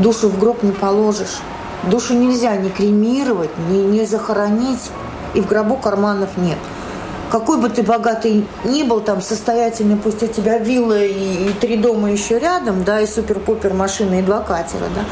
Душу 0.00 0.28
в 0.28 0.38
гроб 0.38 0.62
не 0.62 0.72
положишь. 0.72 1.38
Душу 1.84 2.14
нельзя 2.14 2.56
ни 2.56 2.70
кремировать, 2.70 3.50
ни, 3.68 3.78
ни 3.78 4.04
захоронить. 4.04 4.90
И 5.34 5.40
в 5.40 5.46
гробу 5.46 5.76
карманов 5.76 6.30
нет. 6.36 6.58
Какой 7.30 7.58
бы 7.58 7.68
ты 7.68 7.82
богатый 7.84 8.44
ни 8.64 8.82
был, 8.82 9.00
там, 9.00 9.22
состоятельный, 9.22 9.96
пусть 9.96 10.22
у 10.22 10.26
тебя 10.26 10.58
вилла 10.58 11.00
и, 11.00 11.50
и 11.50 11.52
три 11.52 11.76
дома 11.76 12.10
еще 12.10 12.40
рядом, 12.40 12.82
да, 12.82 13.00
и 13.00 13.06
супер-пупер 13.06 13.72
машина 13.72 14.18
и 14.18 14.22
два 14.22 14.40
катера, 14.40 14.86
да, 14.96 15.04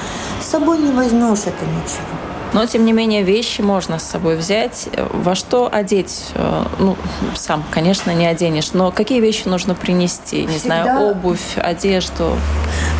с 0.42 0.48
собой 0.48 0.78
не 0.78 0.90
возьмешь 0.90 1.42
это 1.42 1.64
ничего. 1.64 2.18
Но, 2.52 2.66
тем 2.66 2.84
не 2.84 2.92
менее, 2.92 3.22
вещи 3.22 3.60
можно 3.60 3.98
с 3.98 4.02
собой 4.02 4.36
взять. 4.36 4.88
Во 5.12 5.34
что 5.34 5.68
одеть? 5.70 6.30
Э, 6.34 6.64
ну, 6.78 6.96
сам, 7.36 7.62
конечно, 7.70 8.10
не 8.12 8.26
оденешь. 8.26 8.72
Но 8.72 8.90
какие 8.90 9.20
вещи 9.20 9.46
нужно 9.46 9.74
принести? 9.74 10.46
Не 10.46 10.58
Всегда... 10.58 10.82
знаю, 10.82 11.10
обувь, 11.10 11.56
одежду? 11.56 12.36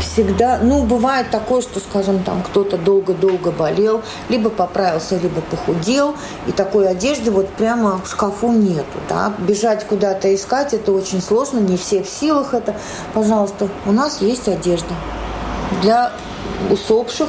Всегда. 0.01 0.59
Ну, 0.63 0.85
бывает 0.85 1.31
такое, 1.31 1.61
что, 1.63 1.81
скажем, 1.81 2.23
там 2.23 2.43
кто-то 2.43 2.77
долго-долго 2.77 3.51
болел, 3.51 4.03
либо 4.29 4.51
поправился, 4.51 5.17
либо 5.17 5.41
похудел. 5.41 6.15
И 6.47 6.53
такой 6.53 6.89
одежды 6.89 7.31
вот 7.31 7.49
прямо 7.51 8.01
в 8.03 8.09
шкафу 8.09 8.53
нету. 8.53 8.99
Да? 9.09 9.33
Бежать 9.39 9.87
куда-то 9.87 10.35
искать, 10.35 10.75
это 10.75 10.93
очень 10.93 11.21
сложно. 11.21 11.59
Не 11.59 11.77
все 11.77 12.03
в 12.03 12.09
силах 12.09 12.55
это. 12.55 12.75
Пожалуйста, 13.15 13.69
у 13.87 13.93
нас 13.93 14.21
есть 14.21 14.49
одежда 14.49 14.95
для 15.83 16.13
усопших 16.71 17.29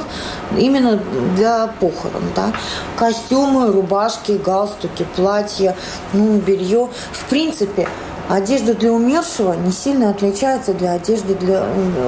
именно 0.56 1.00
для 1.36 1.68
похорон. 1.80 2.22
Да? 2.34 2.52
Костюмы, 2.96 3.70
рубашки, 3.70 4.32
галстуки, 4.32 5.06
платья, 5.16 5.76
ну, 6.12 6.38
белье. 6.38 6.88
В 7.12 7.24
принципе, 7.28 7.88
одежда 8.30 8.74
для 8.74 8.92
умершего 8.92 9.54
не 9.54 9.72
сильно 9.72 10.10
отличается 10.10 10.72
для 10.72 10.92
одежды 10.92 11.34
для, 11.34 11.64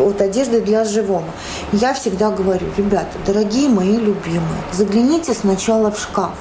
от 0.07 0.21
одежды 0.21 0.61
для 0.61 0.85
живого. 0.85 1.25
Я 1.73 1.95
всегда 1.95 2.31
говорю, 2.31 2.67
ребята, 2.77 3.11
дорогие 3.27 3.69
мои 3.69 3.97
любимые, 3.97 4.63
загляните 4.73 5.35
сначала 5.35 5.91
в 5.91 5.99
шкаф. 5.99 6.35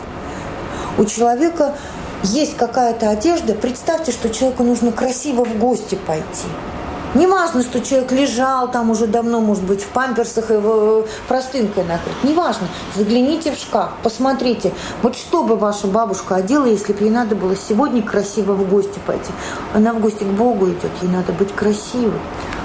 У 0.98 1.06
человека 1.06 1.76
есть 2.24 2.56
какая-то 2.58 3.10
одежда, 3.10 3.54
представьте, 3.54 4.12
что 4.12 4.30
человеку 4.30 4.64
нужно 4.64 4.92
красиво 4.92 5.44
в 5.44 5.58
гости 5.58 5.98
пойти– 6.06 6.48
не 7.14 7.28
важно, 7.28 7.62
что 7.62 7.82
человек 7.82 8.12
лежал 8.12 8.72
там 8.72 8.90
уже 8.90 9.08
давно, 9.08 9.42
может 9.42 9.64
быть, 9.64 9.84
в 9.84 9.88
памперсах 9.88 10.52
и 10.52 10.56
в 10.56 11.06
простынкой 11.28 11.84
накрыт. 11.84 12.16
Не 12.24 12.34
важно. 12.34 12.68
Загляните 12.96 13.52
в 13.52 13.58
шкаф, 13.58 13.92
посмотрите. 14.02 14.72
Вот 15.02 15.16
что 15.18 15.44
бы 15.44 15.56
ваша 15.56 15.88
бабушка 15.88 16.36
одела, 16.36 16.66
если 16.66 16.94
бы 16.94 17.04
ей 17.04 17.10
надо 17.10 17.36
было 17.36 17.56
сегодня 17.56 18.02
красиво 18.02 18.54
в 18.54 18.70
гости 18.70 19.00
пойти. 19.06 19.32
Она 19.74 19.94
в 19.94 20.00
гости 20.00 20.24
к 20.24 20.28
Богу 20.28 20.68
идет, 20.68 20.92
ей 21.02 21.10
надо 21.10 21.34
быть 21.34 21.54
красивой. 21.54 22.20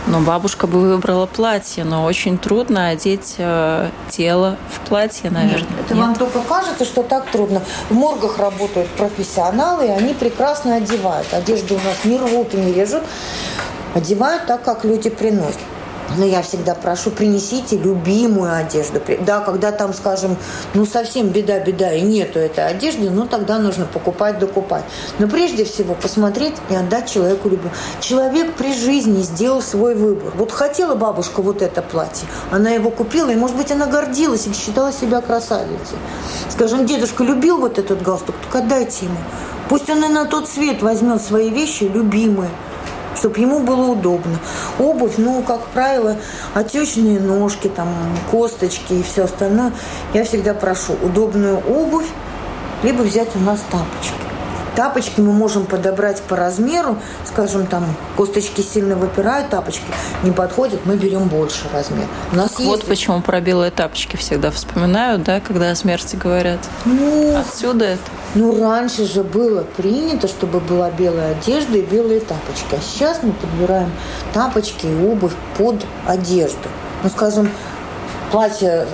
Но 0.07 0.21
бабушка 0.21 0.69
бы 0.69 0.79
выбрала 0.79 1.27
платье, 1.27 1.83
но 1.83 2.05
очень 2.05 2.39
трудно 2.39 2.89
одеть 2.89 3.35
э, 3.39 3.89
тело 4.09 4.57
в 4.73 4.89
платье, 4.89 5.31
наверное. 5.31 5.59
Нет, 5.59 5.81
это 5.85 5.95
Нет? 5.95 6.05
вам 6.05 6.15
только 6.15 6.41
кажется, 6.43 6.85
что 6.85 7.03
так 7.03 7.29
трудно. 7.33 7.61
В 7.91 7.95
моргах 7.95 8.39
работают 8.39 8.89
профессионалы, 8.91 9.87
и 9.87 9.91
они 9.91 10.15
прекрасно 10.15 10.77
одевают. 10.77 11.35
Одежду 11.35 11.75
у 11.75 11.79
нас 11.79 12.05
не 12.05 12.19
рвут 12.19 12.55
и 12.55 12.57
не 12.57 12.73
режут 12.73 13.03
одевают 13.97 14.47
так, 14.47 14.63
как 14.63 14.85
люди 14.85 15.09
приносят. 15.09 15.59
Но 16.19 16.25
я 16.25 16.41
всегда 16.43 16.75
прошу, 16.75 17.11
принесите 17.11 17.77
любимую 17.77 18.55
одежду. 18.55 19.01
Да, 19.27 19.41
когда 19.41 19.73
там, 19.73 19.93
скажем, 19.93 20.37
ну 20.75 20.87
совсем 20.87 21.29
беда-беда 21.29 21.93
и 21.95 22.03
нету 22.03 22.39
этой 22.39 22.65
одежды, 22.65 23.11
ну 23.11 23.27
тогда 23.27 23.59
нужно 23.59 23.87
покупать, 23.87 24.39
докупать. 24.39 24.85
Но 25.19 25.27
прежде 25.27 25.65
всего 25.65 25.95
посмотреть 25.95 26.55
и 26.71 26.77
отдать 26.77 27.11
человеку 27.11 27.49
любимую. 27.49 27.73
Человек 28.01 28.55
при 28.55 28.73
жизни 28.73 29.23
сделал 29.23 29.61
свой 29.61 29.97
выбор. 29.97 30.33
Вот 30.37 30.53
хотела 30.53 30.95
бабушка 30.95 31.43
вот 31.43 31.61
это 31.61 31.83
платье, 31.83 32.29
она 32.53 32.71
его 32.71 32.91
купила, 32.91 33.31
и, 33.31 33.35
может 33.35 33.57
быть, 33.57 33.73
она 33.73 33.87
гордилась 33.87 34.47
и 34.47 34.53
считала 34.53 34.93
себя 34.93 35.21
красавицей. 35.21 35.99
Скажем, 36.51 36.87
дедушка 36.87 37.25
любил 37.25 37.59
вот 37.59 37.79
этот 37.79 38.01
галстук, 38.03 38.37
так 38.45 38.63
отдайте 38.63 39.07
ему. 39.07 39.19
Пусть 39.69 39.91
он 39.91 40.05
и 40.05 40.09
на 40.09 40.27
тот 40.27 40.49
свет 40.49 40.83
возьмет 40.83 41.21
свои 41.21 41.51
вещи 41.51 41.85
любимые– 41.85 42.51
чтобы 43.17 43.39
ему 43.41 43.61
было 43.61 43.93
удобно. 43.93 44.39
Обувь, 44.79 45.15
ну, 45.19 45.43
как 45.43 45.61
правило, 45.69 46.17
отечные 46.55 47.21
ножки, 47.21 47.69
там, 47.69 47.89
косточки 48.31 48.95
и 48.95 49.03
все 49.03 49.25
остальное. 49.25 49.73
Я 50.15 50.25
всегда 50.25 50.55
прошу 50.55 50.95
удобную 51.03 51.59
обувь, 51.59 52.07
либо 52.83 53.03
взять 53.03 53.35
у 53.35 53.39
нас 53.41 53.61
тапочки. 53.71 54.36
Тапочки 54.77 55.21
мы 55.21 55.33
можем 55.33 55.65
подобрать 55.65 56.21
по 56.21 56.37
размеру, 56.37 56.99
скажем, 57.25 57.67
там 57.67 57.87
косточки 58.15 58.61
сильно 58.61 58.95
выпирают, 58.95 59.49
тапочки 59.49 59.87
не 60.23 60.33
подходят, 60.33 60.85
мы 60.85 60.97
берем 60.97 61.29
больше 61.29 61.65
размер. 61.73 62.05
У 62.33 62.37
нас 62.37 62.59
вот 62.59 62.77
есть... 62.77 62.87
почему 62.87 63.23
про 63.23 63.41
белые 63.41 63.71
тапочки 63.71 64.17
всегда 64.17 64.51
вспоминают, 64.51 65.23
да, 65.23 65.41
когда 65.41 65.71
о 65.71 65.75
смерти 65.75 66.17
говорят. 66.17 66.61
Ну, 66.85 67.39
Отсюда 67.39 67.87
это. 67.87 68.03
Ну, 68.35 68.61
раньше 68.61 69.07
же 69.07 69.25
было 69.25 69.63
принято, 69.63 70.29
чтобы 70.29 70.61
была 70.61 70.91
белая 70.91 71.33
одежда 71.33 71.79
и 71.79 71.83
белые 71.83 72.21
тапочки. 72.21 72.75
А 72.75 72.79
сейчас 72.83 73.21
мы 73.23 73.33
подбираем 73.33 73.91
тапочки 74.35 74.85
и 74.85 75.07
обувь 75.07 75.33
под 75.57 75.87
одежду. 76.07 76.69
Ну, 77.03 77.09
скажем, 77.09 77.51
платье 78.31 78.87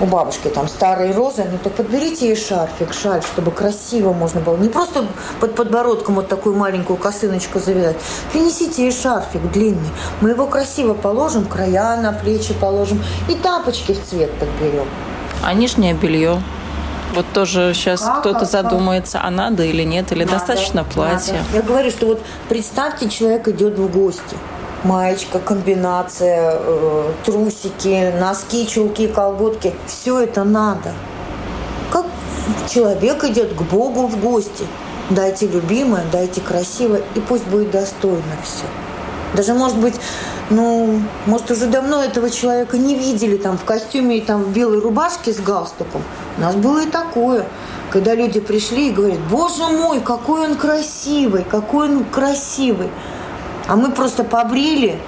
у 0.00 0.06
бабушки 0.06 0.48
там 0.48 0.68
старые 0.68 1.12
розы, 1.12 1.44
ну 1.50 1.58
так 1.62 1.72
подберите 1.74 2.28
ей 2.28 2.36
шарфик, 2.36 2.92
шаль, 2.92 3.22
чтобы 3.22 3.50
красиво 3.50 4.12
можно 4.12 4.40
было. 4.40 4.56
Не 4.56 4.68
просто 4.68 5.06
под 5.40 5.54
подбородком 5.54 6.16
вот 6.16 6.28
такую 6.28 6.56
маленькую 6.56 6.96
косыночку 6.96 7.58
завязать. 7.58 7.96
Принесите 8.32 8.84
ей 8.84 8.92
шарфик 8.92 9.42
длинный. 9.52 9.90
Мы 10.20 10.30
его 10.30 10.46
красиво 10.46 10.94
положим, 10.94 11.46
края 11.46 11.96
на 11.96 12.12
плечи 12.12 12.54
положим 12.54 13.02
и 13.28 13.34
тапочки 13.34 13.92
в 13.92 14.04
цвет 14.04 14.32
подберем. 14.38 14.86
А 15.42 15.54
нижнее 15.54 15.94
белье? 15.94 16.42
Вот 17.14 17.24
тоже 17.32 17.72
сейчас 17.72 18.02
кто-то 18.20 18.44
задумается, 18.44 19.20
а 19.22 19.30
надо 19.30 19.62
или 19.62 19.84
нет, 19.84 20.12
или 20.12 20.24
надо, 20.24 20.38
достаточно 20.38 20.84
платья. 20.84 21.42
Я 21.54 21.62
говорю, 21.62 21.90
что 21.90 22.06
вот 22.06 22.22
представьте, 22.48 23.08
человек 23.08 23.48
идет 23.48 23.78
в 23.78 23.90
гости 23.90 24.36
маечка, 24.86 25.38
комбинация, 25.38 26.58
э, 26.58 27.12
трусики, 27.24 28.12
носки, 28.18 28.66
чулки, 28.66 29.08
колготки. 29.08 29.74
Все 29.86 30.20
это 30.20 30.44
надо. 30.44 30.92
Как 31.90 32.06
человек 32.68 33.24
идет 33.24 33.54
к 33.54 33.62
Богу 33.62 34.06
в 34.06 34.20
гости. 34.20 34.66
Дайте 35.10 35.46
любимое, 35.46 36.04
дайте 36.10 36.40
красиво, 36.40 36.98
и 37.14 37.20
пусть 37.20 37.46
будет 37.46 37.70
достойно 37.70 38.36
все. 38.42 38.64
Даже, 39.34 39.54
может 39.54 39.78
быть, 39.78 39.94
ну, 40.50 41.00
может, 41.26 41.50
уже 41.50 41.66
давно 41.66 42.02
этого 42.02 42.30
человека 42.30 42.78
не 42.78 42.94
видели 42.96 43.36
там 43.36 43.58
в 43.58 43.64
костюме 43.64 44.18
и 44.18 44.20
там 44.20 44.42
в 44.42 44.48
белой 44.50 44.80
рубашке 44.80 45.32
с 45.32 45.38
галстуком. 45.38 46.02
У 46.38 46.40
нас 46.40 46.54
было 46.54 46.82
и 46.82 46.86
такое, 46.86 47.46
когда 47.90 48.14
люди 48.14 48.40
пришли 48.40 48.88
и 48.88 48.92
говорят, 48.92 49.18
боже 49.30 49.66
мой, 49.66 50.00
какой 50.00 50.48
он 50.48 50.56
красивый, 50.56 51.44
какой 51.44 51.88
он 51.88 52.04
красивый. 52.04 52.88
А 53.68 53.76
мы 53.76 53.90
просто 53.90 54.24
побрили, 54.24 54.98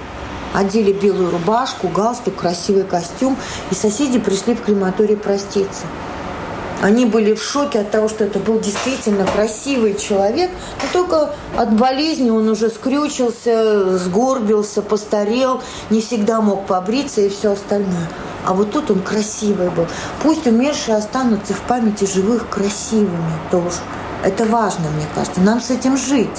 одели 0.53 0.91
белую 0.91 1.31
рубашку, 1.31 1.87
галстук, 1.87 2.35
красивый 2.35 2.83
костюм, 2.83 3.37
и 3.71 3.75
соседи 3.75 4.19
пришли 4.19 4.55
в 4.55 4.61
крематорий 4.61 5.15
проститься. 5.15 5.85
Они 6.81 7.05
были 7.05 7.33
в 7.33 7.43
шоке 7.43 7.79
от 7.79 7.91
того, 7.91 8.07
что 8.07 8.23
это 8.23 8.39
был 8.39 8.57
действительно 8.59 9.25
красивый 9.25 9.95
человек, 9.95 10.49
но 10.81 10.87
только 10.93 11.33
от 11.57 11.73
болезни 11.73 12.29
он 12.29 12.47
уже 12.47 12.69
скрючился, 12.69 13.97
сгорбился, 13.97 14.81
постарел, 14.81 15.61
не 15.89 15.99
всегда 15.99 16.39
мог 16.39 16.65
побриться 16.67 17.19
и 17.19 17.29
все 17.29 17.51
остальное. 17.51 18.07
А 18.45 18.53
вот 18.53 18.71
тут 18.71 18.89
он 18.91 19.01
красивый 19.01 19.69
был. 19.69 19.87
Пусть 20.23 20.47
умершие 20.47 20.95
останутся 20.95 21.53
в 21.53 21.59
памяти 21.61 22.05
живых 22.05 22.47
красивыми 22.49 23.33
тоже. 23.51 23.79
Это 24.23 24.45
важно, 24.45 24.85
мне 24.95 25.05
кажется. 25.13 25.41
Нам 25.41 25.59
с 25.59 25.71
этим 25.71 25.97
жить 25.97 26.29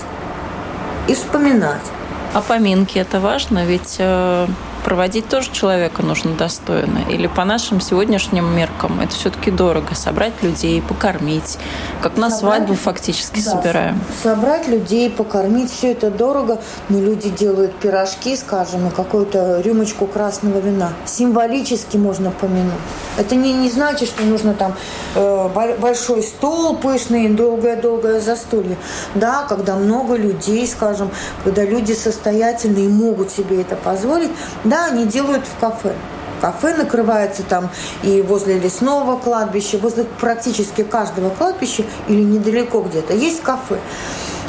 и 1.06 1.14
вспоминать. 1.14 1.82
А 2.32 2.40
поминки 2.42 2.96
это 2.98 3.18
важно, 3.18 3.64
ведь 3.66 3.96
э, 3.98 4.46
проводить 4.84 5.28
тоже 5.28 5.50
человека 5.52 6.02
нужно 6.02 6.34
достойно. 6.34 7.00
Или 7.08 7.26
по 7.26 7.44
нашим 7.44 7.80
сегодняшним 7.80 8.54
меркам 8.56 9.00
это 9.00 9.12
все-таки 9.12 9.50
дорого. 9.50 9.94
Собрать 9.94 10.42
людей, 10.42 10.82
покормить. 10.82 11.58
Как 12.02 12.16
на 12.16 12.30
собрать, 12.30 12.58
свадьбу 12.58 12.74
фактически 12.74 13.40
да, 13.44 13.50
собираем. 13.50 14.00
Собрать 14.22 14.68
людей, 14.68 15.10
покормить, 15.10 15.70
все 15.70 15.92
это 15.92 16.10
дорого. 16.10 16.60
Но 16.88 17.00
люди 17.00 17.30
делают 17.30 17.74
пирожки, 17.76 18.36
скажем, 18.36 18.88
и 18.88 18.90
какую-то 18.90 19.60
рюмочку 19.60 20.06
красного 20.06 20.58
вина. 20.58 20.92
Символически 21.04 21.96
можно 21.96 22.30
помянуть. 22.30 22.72
Это 23.18 23.34
не, 23.34 23.52
не 23.52 23.70
значит, 23.70 24.08
что 24.08 24.24
нужно 24.24 24.54
там 24.54 24.74
э, 25.14 25.76
большой 25.78 26.22
стол 26.22 26.76
пышный, 26.76 27.28
долгое-долгое 27.28 28.20
застолье. 28.20 28.76
Да, 29.14 29.44
когда 29.48 29.76
много 29.76 30.16
людей, 30.16 30.66
скажем, 30.66 31.10
когда 31.44 31.64
люди 31.64 31.92
состоятельные 31.92 32.86
и 32.86 32.88
могут 32.88 33.30
себе 33.30 33.60
это 33.60 33.76
позволить, 33.76 34.30
да, 34.70 34.86
они 34.86 35.04
делают 35.04 35.44
в 35.46 35.60
кафе. 35.60 35.94
Кафе 36.40 36.74
накрывается 36.74 37.42
там 37.42 37.68
и 38.02 38.22
возле 38.22 38.58
лесного 38.58 39.18
кладбища, 39.18 39.76
возле 39.76 40.04
практически 40.04 40.82
каждого 40.82 41.28
кладбища 41.28 41.84
или 42.08 42.22
недалеко 42.22 42.80
где-то 42.80 43.12
есть 43.12 43.42
кафе. 43.42 43.78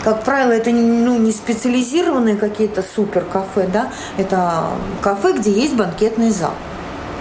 Как 0.03 0.23
правило, 0.23 0.51
это 0.51 0.71
ну, 0.71 1.17
не 1.19 1.31
специализированные 1.31 2.35
какие-то 2.37 2.81
супер 2.81 3.25
кафе, 3.25 3.67
да, 3.71 3.91
это 4.17 4.69
кафе, 5.01 5.33
где 5.33 5.51
есть 5.51 5.75
банкетный 5.75 6.31
зал. 6.31 6.53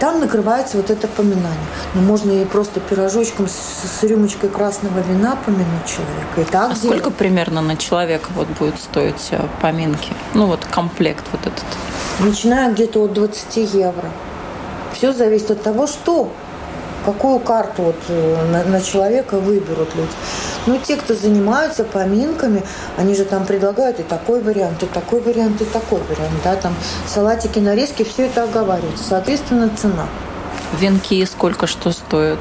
Там 0.01 0.19
накрывается 0.19 0.79
вот 0.79 0.91
это 0.91 1.07
поминание. 1.07 1.67
Но 1.95 2.01
можно 2.01 2.33
и 2.33 2.45
просто 2.45 2.81
пирожочком 2.81 3.49
с, 3.49 4.01
с 4.01 4.03
рюмочкой 4.03 4.49
красного 4.49 5.01
вина 5.01 5.37
помянуть 5.45 5.87
человека. 5.87 6.41
И 6.41 6.45
так 6.45 6.73
а 6.73 6.75
делать. 6.75 6.99
сколько 6.99 7.11
примерно 7.11 7.61
на 7.61 7.77
человека 7.77 8.31
вот 8.35 8.49
будет 8.59 8.81
стоить 8.81 9.29
э, 9.31 9.47
поминки? 9.61 10.13
Ну 10.35 10.47
вот 10.47 10.65
комплект 10.65 11.25
вот 11.33 11.43
этот 11.43 11.65
начиная 12.21 12.73
где-то 12.73 13.03
от 13.03 13.13
20 13.13 13.75
евро. 13.75 14.11
Все 14.93 15.13
зависит 15.13 15.51
от 15.51 15.63
того, 15.63 15.87
что 15.87 16.33
какую 17.05 17.39
карту 17.41 17.83
вот 17.83 17.97
э, 18.09 18.47
на, 18.51 18.65
на 18.65 18.81
человека 18.81 19.39
выберут 19.39 19.95
люди. 19.95 20.11
Ну, 20.67 20.79
те, 20.79 20.97
кто 20.97 21.15
занимаются 21.15 21.85
поминками, 21.85 22.63
они 22.97 23.15
же 23.15 23.25
там 23.25 23.47
предлагают 23.47 24.01
и 24.01 24.03
такой 24.03 24.41
вариант, 24.41 24.83
и 24.83 24.87
такой 24.87 25.21
вариант, 25.21 25.61
и 25.61 25.65
такой 25.65 26.01
вариант, 26.09 26.35
да, 26.45 26.57
там 26.57 26.75
салатики, 27.07 27.59
нарезки, 27.59 28.03
все 28.03 28.27
это 28.27 28.45
оговаривается. 28.45 29.05
Соответственно, 29.05 29.71
цена. 29.77 30.07
Венки 30.79 31.25
сколько 31.25 31.67
что 31.67 31.91
стоят? 31.91 32.39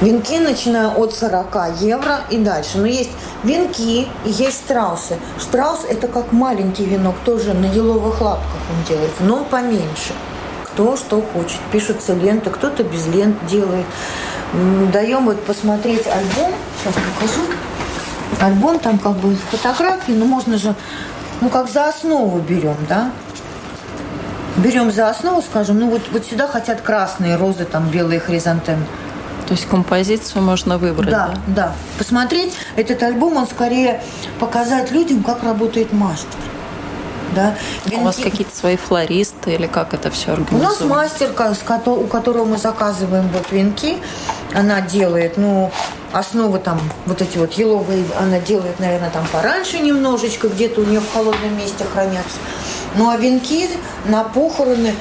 Венки 0.00 0.38
начиная 0.38 0.88
от 0.88 1.14
40 1.14 1.80
евро 1.80 2.20
и 2.30 2.38
дальше. 2.38 2.78
Но 2.78 2.86
есть 2.86 3.10
венки 3.44 4.08
и 4.24 4.30
есть 4.30 4.64
штраусы. 4.64 5.18
Штраус– 5.38 5.80
это 5.88 6.08
как 6.08 6.32
маленький 6.32 6.86
венок, 6.86 7.16
тоже 7.24 7.52
на 7.52 7.66
еловых 7.66 8.20
лапках 8.20 8.60
он 8.70 8.84
делается, 8.88 9.22
но 9.22 9.44
поменьше. 9.44 10.14
Кто 10.64 10.96
что 10.96 11.20
хочет. 11.20 11.58
Пишутся 11.70 12.14
ленты, 12.14 12.48
кто-то 12.48 12.82
без 12.82 13.06
лент 13.08 13.44
делает. 13.46 13.84
Даем 14.92 15.26
вот 15.26 15.44
посмотреть 15.44 16.06
альбом. 16.06 16.52
Сейчас 16.82 16.94
покажу. 16.94 17.42
Альбом, 18.40 18.78
там 18.78 18.98
как 18.98 19.16
бы 19.16 19.34
фотографии, 19.50 20.12
но 20.12 20.24
можно 20.24 20.56
же, 20.56 20.74
ну 21.40 21.48
как 21.50 21.70
за 21.70 21.88
основу 21.88 22.38
берем, 22.38 22.76
да? 22.88 23.10
Берем 24.56 24.90
за 24.90 25.08
основу, 25.08 25.42
скажем, 25.42 25.78
ну 25.78 25.90
вот, 25.90 26.02
вот 26.10 26.24
сюда 26.24 26.46
хотят 26.46 26.80
красные 26.80 27.36
розы, 27.36 27.64
там 27.64 27.88
белые 27.88 28.18
хризантемы. 28.18 28.84
То 29.46 29.54
есть 29.54 29.68
композицию 29.68 30.42
можно 30.42 30.78
выбрать, 30.78 31.10
да? 31.10 31.26
Да, 31.26 31.54
да. 31.54 31.72
Посмотреть 31.98 32.54
этот 32.76 33.02
альбом, 33.02 33.36
он 33.36 33.46
скорее 33.46 34.00
показать 34.38 34.90
людям, 34.90 35.22
как 35.22 35.42
работает 35.42 35.92
мастер. 35.92 36.38
Да. 37.34 37.54
У 37.92 38.00
вас 38.02 38.16
какие-то 38.16 38.54
свои 38.54 38.76
флористы 38.76 39.54
или 39.54 39.66
как 39.66 39.94
это 39.94 40.10
все 40.10 40.32
организуется? 40.32 40.84
У 40.84 40.88
нас 40.88 41.10
мастер, 41.10 41.30
у 41.86 42.06
которого 42.06 42.44
мы 42.44 42.58
заказываем 42.58 43.28
вот 43.28 43.50
венки, 43.50 43.98
она 44.54 44.80
делает, 44.80 45.36
ну, 45.36 45.70
основы 46.12 46.58
там, 46.58 46.80
вот 47.06 47.22
эти 47.22 47.38
вот 47.38 47.52
еловые, 47.54 48.04
она 48.18 48.40
делает, 48.40 48.80
наверное, 48.80 49.10
там 49.10 49.26
пораньше 49.32 49.78
немножечко, 49.78 50.48
где-то 50.48 50.80
у 50.80 50.84
нее 50.84 51.00
в 51.00 51.12
холодном 51.12 51.56
месте 51.56 51.84
хранятся. 51.84 52.38
Ну, 52.96 53.10
а 53.10 53.16
венки 53.16 53.68
на 54.06 54.24
похороны, 54.24 54.94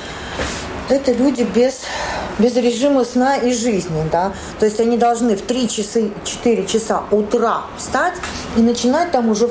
это 0.89 1.12
люди 1.13 1.44
без 1.44 1.82
без 2.39 2.56
режима 2.56 3.04
сна 3.04 3.36
и 3.36 3.54
жизни, 3.54 4.02
да, 4.12 4.32
то 4.60 4.65
есть 4.65 4.80
они 4.80 4.98
должны 4.98 5.36
в 5.36 5.42
3 5.42 5.68
часа, 5.68 6.00
4 6.24 6.65
часа 6.65 7.04
утра 7.12 7.63
встать 7.78 8.15
и 8.56 8.62
начинать 8.62 9.12
там 9.12 9.30
уже 9.30 9.50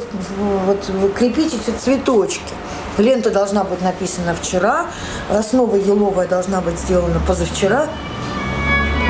вот, 0.67 0.91
крепить 1.15 1.53
эти 1.55 1.77
цветочки. 1.77 2.55
Лента 2.99 3.31
должна 3.31 3.63
быть 3.63 3.81
написана 3.81 4.35
вчера, 4.35 4.87
основа 5.31 5.77
еловая 5.77 6.27
должна 6.27 6.61
быть 6.61 6.79
сделана 6.79 7.21
позавчера. 7.27 7.87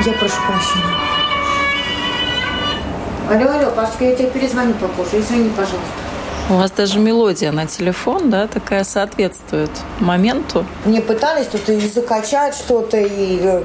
Я 0.05 0.13
прошу 0.13 0.35
прощения. 0.47 0.95
Алло, 3.29 3.51
алло, 3.51 3.71
Пашка, 3.75 4.05
я 4.05 4.15
тебе 4.15 4.29
перезвоню 4.29 4.73
попозже. 4.75 5.19
Извини, 5.19 5.49
пожалуйста. 5.49 6.08
У 6.51 6.53
вас 6.53 6.71
даже 6.71 6.97
мелодия 6.97 7.51
на 7.51 7.67
телефон, 7.67 8.31
да, 8.31 8.47
такая 8.47 8.83
соответствует 8.83 9.69
моменту. 9.99 10.65
Мне 10.83 10.99
пытались 10.99 11.45
тут 11.45 11.69
и 11.69 11.79
закачать 11.87 12.55
что-то, 12.55 12.97
и 12.97 13.39
э, 13.39 13.61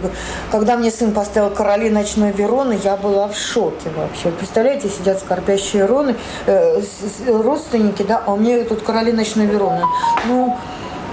когда 0.51 0.77
мне 0.77 0.91
сын 0.91 1.13
поставил 1.13 1.49
«Короли 1.49 1.89
ночной 1.89 2.33
Вероны», 2.33 2.79
я 2.85 2.99
была 2.99 3.29
в 3.29 3.39
шоке 3.39 3.89
вообще. 3.97 4.31
Представляете, 4.33 4.91
сидят 4.91 5.19
скорбящие 5.21 5.87
роны, 5.87 6.15
э, 6.45 6.83
родственники, 7.27 8.03
да, 8.03 8.23
а 8.27 8.35
у 8.35 8.37
меня 8.37 8.63
тут 8.65 8.83
«Короли 8.83 9.13
ночной 9.13 9.47
Вероны». 9.47 9.81
Ну, 10.27 10.55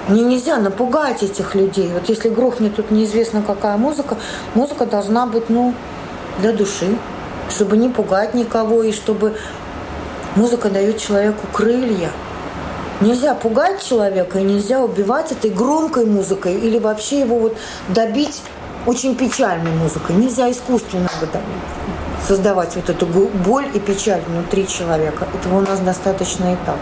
мне 0.09 0.23
нельзя 0.23 0.57
напугать 0.57 1.23
этих 1.23 1.55
людей. 1.55 1.89
Вот 1.93 2.09
если 2.09 2.27
грохнет 2.27 2.75
тут 2.75 2.91
неизвестно 2.91 3.41
какая 3.41 3.77
музыка, 3.77 4.17
музыка 4.55 4.85
должна 4.85 5.25
быть, 5.25 5.49
ну, 5.49 5.73
для 6.39 6.51
души, 6.51 6.97
чтобы 7.49 7.77
не 7.77 7.87
пугать 7.87 8.33
никого 8.33 8.83
и 8.83 8.91
чтобы 8.91 9.35
Музыка 10.35 10.69
дает 10.69 10.97
человеку 10.97 11.45
крылья. 11.51 12.09
Нельзя 13.01 13.35
пугать 13.35 13.83
человека 13.83 14.39
нельзя 14.39 14.79
убивать 14.79 15.31
этой 15.31 15.49
громкой 15.49 16.05
музыкой 16.05 16.55
или 16.55 16.79
вообще 16.79 17.21
его 17.21 17.37
вот 17.37 17.57
добить 17.89 18.41
очень 18.85 19.15
печальной 19.15 19.71
музыкой. 19.71 20.15
Нельзя 20.15 20.49
искусственно 20.49 21.09
создавать 22.25 22.75
вот 22.75 22.89
эту 22.89 23.05
боль 23.05 23.67
и 23.73 23.79
печаль 23.79 24.21
внутри 24.25 24.67
человека. 24.67 25.27
Этого 25.37 25.57
у 25.57 25.61
нас 25.61 25.79
достаточно 25.79 26.53
и 26.53 26.55
так. 26.65 26.79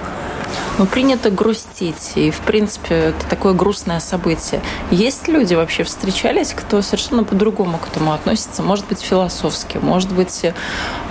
Ну, 0.78 0.86
принято 0.86 1.30
грустить, 1.30 2.14
и, 2.16 2.32
в 2.32 2.40
принципе, 2.40 2.96
это 2.96 3.28
такое 3.30 3.54
грустное 3.54 4.00
событие. 4.00 4.62
Есть 4.92 5.28
люди 5.28 5.54
вообще 5.54 5.84
встречались, 5.84 6.54
кто 6.54 6.82
совершенно 6.82 7.26
по-другому 7.26 7.78
к 7.78 7.90
этому 7.90 8.14
относится? 8.14 8.64
Может 8.64 8.88
быть, 8.88 9.02
философски, 9.02 9.78
может 9.78 10.12
быть, 10.14 10.46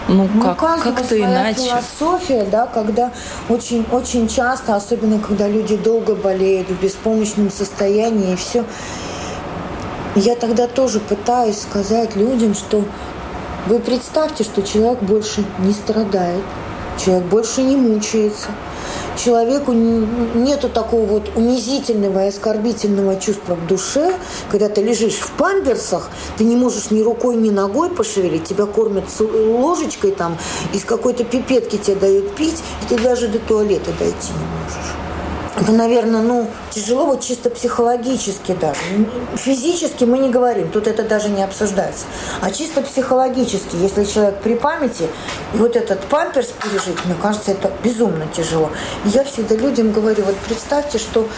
ну, 0.09 0.27
ну 0.33 0.43
как, 0.43 0.83
как-то 0.83 1.21
иначе. 1.21 1.61
философия, 1.61 2.45
да, 2.51 2.67
когда 2.67 3.13
очень, 3.51 3.85
очень 3.93 4.27
часто, 4.27 4.75
особенно 4.75 5.19
когда 5.19 5.47
люди 5.49 5.77
долго 5.77 6.15
болеют, 6.15 6.69
в 6.71 6.81
беспомощном 6.81 7.51
состоянии, 7.51 8.33
и 8.33 8.37
все, 8.37 8.65
я 10.17 10.35
тогда 10.35 10.67
тоже 10.67 10.99
пытаюсь 10.99 11.61
сказать 11.61 12.17
людям, 12.17 12.55
что 12.55 12.85
вы 13.67 13.81
представьте, 13.81 14.45
что 14.45 14.63
человек 14.63 15.01
больше 15.03 15.45
не 15.59 15.75
страдает, 15.75 16.43
человек 17.05 17.25
больше 17.25 17.63
не 17.63 17.77
мучается– 17.77 18.49
человеку 19.19 19.73
нету 19.73 20.69
такого 20.69 21.05
вот 21.05 21.31
унизительного 21.37 22.25
и 22.25 22.29
оскорбительного 22.29 23.17
чувства 23.17 23.55
в 23.55 23.67
душе, 23.67 24.15
когда 24.51 24.69
ты 24.69 24.83
лежишь 24.83 25.17
в 25.17 25.33
памперсах, 25.33 26.09
ты 26.37 26.45
не 26.45 26.57
можешь 26.57 26.91
ни 26.91 27.01
рукой, 27.01 27.37
ни 27.37 27.51
ногой 27.51 27.91
пошевелить, 27.91 28.45
тебя 28.45 28.67
кормят 28.67 29.05
ложечкой 29.21 30.13
там, 30.13 30.39
из 30.73 30.85
какой-то 30.85 31.25
пипетки 31.25 31.77
тебе 31.77 31.97
дают 31.97 32.35
пить, 32.35 32.63
и 32.83 32.89
ты 32.89 33.03
даже 33.03 33.29
до 33.29 33.39
туалета 33.39 33.91
дойти 33.99 34.33
не 34.33 34.65
можешь 34.65 35.08
это, 35.61 35.73
наверное, 35.73 36.23
ну, 36.23 36.49
тяжело 36.71 37.07
вот 37.07 37.21
чисто 37.21 37.51
психологически 37.51 38.53
даже. 38.53 38.81
Физически 39.37 40.05
мы 40.05 40.19
не 40.19 40.29
говорим, 40.29 40.71
тут 40.71 40.87
это 40.87 41.03
даже 41.03 41.29
не 41.29 41.43
обсуждается. 41.43 42.05
А 42.41 42.51
чисто 42.51 42.81
психологически, 42.83 43.77
если 43.77 44.05
человек 44.05 44.41
при 44.41 44.55
памяти, 44.55 45.09
и 45.55 45.57
вот 45.57 45.75
этот 45.77 46.01
памперс 46.07 46.49
пережить, 46.63 47.05
мне 47.05 47.15
кажется, 47.21 47.53
это 47.53 47.73
безумно 47.83 48.27
тяжело. 48.33 48.71
Я 49.05 49.25
всегда 49.25 49.57
людям 49.57 49.93
говорю, 49.93 50.25
вот 50.25 50.37
представьте, 50.47 50.99
что 50.99 51.29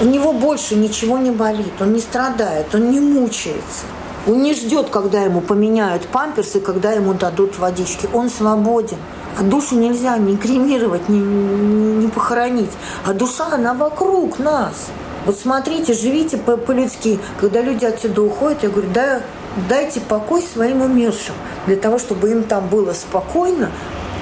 у 0.00 0.04
него 0.04 0.32
больше 0.32 0.74
ничего 0.74 1.18
не 1.18 1.30
болит, 1.30 1.72
он 1.80 1.92
не 1.92 2.00
страдает, 2.00 2.74
он 2.74 2.90
не 2.90 3.00
мучается. 3.00 3.84
Он 4.26 4.42
не 4.42 4.54
ждет, 4.54 4.90
когда 4.90 5.22
ему 5.22 5.40
поменяют 5.40 6.06
памперсы, 6.08 6.60
когда 6.60 6.92
ему 6.92 7.14
дадут 7.14 7.58
водички. 7.58 8.08
Он 8.12 8.28
свободен. 8.28 8.98
А 9.38 9.42
душу 9.42 9.76
нельзя 9.76 10.16
ни 10.18 10.36
кремировать, 10.36 11.08
ни, 11.08 11.18
ни, 11.18 12.04
ни 12.04 12.06
похоронить. 12.08 12.70
А 13.04 13.12
душа, 13.12 13.46
она 13.52 13.74
вокруг 13.74 14.38
нас. 14.38 14.88
Вот 15.26 15.38
смотрите, 15.38 15.92
живите 15.92 16.36
по-людски. 16.38 17.18
Когда 17.40 17.60
люди 17.60 17.84
отсюда 17.84 18.22
уходят, 18.22 18.62
я 18.62 18.70
говорю, 18.70 18.88
да, 18.92 19.20
дайте 19.68 20.00
покой 20.00 20.42
своим 20.42 20.82
умершим. 20.82 21.34
Для 21.66 21.76
того, 21.76 21.98
чтобы 21.98 22.30
им 22.30 22.44
там 22.44 22.68
было 22.68 22.92
спокойно, 22.92 23.70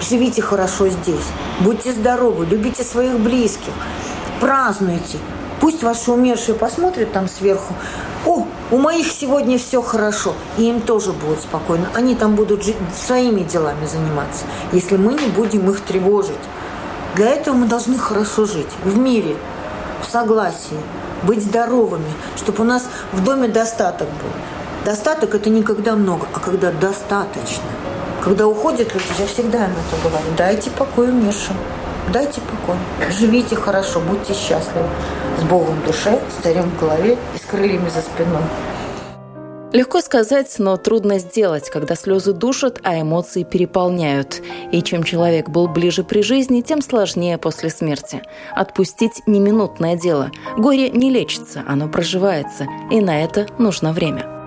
живите 0.00 0.42
хорошо 0.42 0.88
здесь. 0.88 1.26
Будьте 1.60 1.92
здоровы, 1.92 2.46
любите 2.46 2.82
своих 2.82 3.18
близких, 3.18 3.72
празднуйте. 4.40 5.18
Пусть 5.60 5.82
ваши 5.82 6.12
умершие 6.12 6.54
посмотрят 6.54 7.12
там 7.12 7.28
сверху. 7.28 7.74
О, 8.26 8.46
у 8.70 8.78
моих 8.78 9.10
сегодня 9.12 9.58
все 9.58 9.80
хорошо. 9.82 10.34
И 10.56 10.64
им 10.64 10.80
тоже 10.80 11.12
будет 11.12 11.40
спокойно. 11.40 11.88
Они 11.94 12.14
там 12.14 12.34
будут 12.34 12.64
жить, 12.64 12.76
своими 12.94 13.42
делами 13.42 13.86
заниматься, 13.86 14.44
если 14.72 14.96
мы 14.96 15.14
не 15.14 15.28
будем 15.28 15.70
их 15.70 15.80
тревожить. 15.80 16.34
Для 17.14 17.30
этого 17.30 17.54
мы 17.54 17.66
должны 17.66 17.98
хорошо 17.98 18.46
жить 18.46 18.68
в 18.84 18.96
мире, 18.98 19.36
в 20.02 20.10
согласии, 20.10 20.78
быть 21.22 21.42
здоровыми, 21.42 22.12
чтобы 22.36 22.62
у 22.62 22.66
нас 22.66 22.88
в 23.12 23.24
доме 23.24 23.48
достаток 23.48 24.08
был. 24.08 24.30
Достаток– 24.84 25.34
это 25.36 25.50
не 25.50 25.62
когда 25.62 25.96
много, 25.96 26.26
а 26.32 26.38
когда 26.38 26.70
достаточно. 26.70 27.64
Когда 28.22 28.46
уходят 28.46 28.94
люди, 28.94 29.06
я 29.18 29.26
всегда 29.26 29.66
им 29.66 29.72
это 29.72 30.08
говорю, 30.08 30.24
дайте 30.36 30.70
покой 30.70 31.08
умершим. 31.10 31.56
Дайте 32.12 32.40
покой. 32.40 32.76
Живите 33.10 33.54
хорошо, 33.56 34.00
будьте 34.00 34.32
счастливы. 34.32 34.88
С 35.38 35.42
Богом 35.44 35.80
в 35.80 35.86
душе, 35.86 36.18
с 36.30 36.42
царем 36.42 36.70
в 36.70 36.80
голове 36.80 37.18
и 37.34 37.38
с 37.38 37.42
крыльями 37.42 37.88
за 37.88 38.00
спиной. 38.00 38.42
Легко 39.72 40.00
сказать, 40.00 40.54
но 40.58 40.78
трудно 40.78 41.18
сделать, 41.18 41.68
когда 41.68 41.94
слезы 41.94 42.32
душат, 42.32 42.80
а 42.84 42.98
эмоции 42.98 43.42
переполняют. 43.42 44.40
И 44.72 44.82
чем 44.82 45.02
человек 45.02 45.50
был 45.50 45.68
ближе 45.68 46.04
при 46.04 46.22
жизни, 46.22 46.62
тем 46.62 46.80
сложнее 46.80 47.36
после 47.36 47.68
смерти. 47.68 48.22
Отпустить 48.54 49.22
не 49.26 49.40
минутное 49.40 49.94
дело. 49.94 50.30
Горе 50.56 50.88
не 50.88 51.10
лечится, 51.10 51.62
оно 51.68 51.88
проживается. 51.88 52.66
И 52.90 53.02
на 53.02 53.22
это 53.22 53.46
нужно 53.58 53.92
время. 53.92 54.37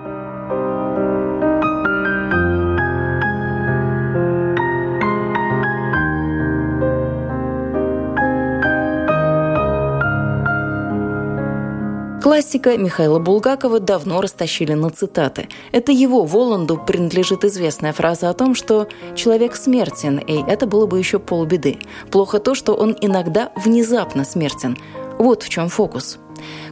Классика 12.22 12.76
Михаила 12.78 13.18
Булгакова 13.18 13.80
давно 13.80 14.20
растащили 14.20 14.74
на 14.74 14.90
цитаты. 14.90 15.48
Это 15.72 15.90
его 15.90 16.24
Воланду 16.24 16.78
принадлежит 16.78 17.44
известная 17.44 17.92
фраза 17.92 18.30
о 18.30 18.32
том, 18.32 18.54
что 18.54 18.86
«человек 19.16 19.56
смертен», 19.56 20.18
и 20.18 20.40
это 20.48 20.68
было 20.68 20.86
бы 20.86 21.00
еще 21.00 21.18
полбеды. 21.18 21.78
Плохо 22.12 22.38
то, 22.38 22.54
что 22.54 22.74
он 22.74 22.96
иногда 23.00 23.50
внезапно 23.56 24.24
смертен. 24.24 24.78
Вот 25.18 25.42
в 25.42 25.48
чем 25.48 25.68
фокус. 25.68 26.20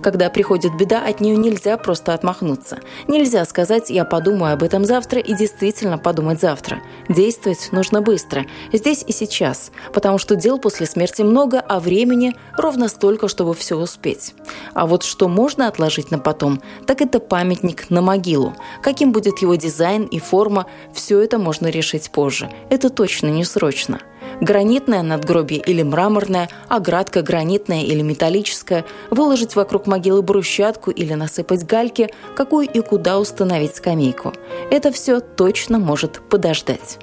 Когда 0.03 0.31
приходит 0.31 0.77
беда, 0.77 1.05
от 1.05 1.21
нее 1.21 1.37
нельзя 1.37 1.77
просто 1.77 2.15
отмахнуться. 2.15 2.79
Нельзя 3.07 3.45
сказать 3.45 3.91
«я 3.91 4.05
подумаю 4.05 4.55
об 4.55 4.63
этом 4.63 4.85
завтра» 4.85 5.21
и 5.21 5.35
действительно 5.35 5.99
подумать 5.99 6.41
завтра. 6.41 6.81
Действовать 7.09 7.69
нужно 7.73 8.01
быстро, 8.01 8.47
здесь 8.73 9.05
и 9.07 9.13
сейчас, 9.13 9.71
потому 9.93 10.19
что 10.19 10.37
дел 10.37 10.59
после 10.59 10.87
смерти 10.87 11.23
много, 11.23 11.61
а 11.61 11.81
времени 11.81 12.35
ровно 12.57 12.89
столько, 12.89 13.29
чтобы 13.29 13.55
все 13.55 13.77
успеть. 13.77 14.35
А 14.73 14.87
вот 14.87 15.03
что 15.03 15.29
можно 15.29 15.69
отложить 15.69 16.11
на 16.11 16.19
потом, 16.19 16.63
так 16.87 17.03
это 17.03 17.21
памятник 17.21 17.91
на 17.91 18.01
могилу. 18.01 18.55
Каким 18.83 19.13
будет 19.13 19.39
его 19.39 19.55
дизайн 19.57 20.05
и 20.05 20.19
форма, 20.19 20.67
все 20.95 21.21
это 21.21 21.39
можно 21.39 21.67
решить 21.67 22.11
позже. 22.11 22.51
Это 22.71 22.89
точно 22.89 23.27
не 23.29 23.45
срочно 23.45 24.01
гранитное 24.41 25.03
надгробие 25.03 25.61
или 25.61 25.83
мраморное, 25.83 26.49
оградка 26.69 27.23
гранитная 27.23 27.83
или 27.83 28.03
металлическая, 28.03 28.85
выложить 29.11 29.57
вокруг 29.57 29.87
могилы 29.91 30.23
брусчатку 30.23 30.91
или 30.91 31.15
насыпать 31.15 31.67
гальки, 31.67 32.09
какую 32.37 32.67
и 32.67 32.81
куда 32.81 33.19
установить 33.19 33.77
скамейку. 33.77 34.33
Это 34.71 34.91
все 34.93 35.21
точно 35.21 35.79
может 35.79 36.23
подождать. 36.31 36.99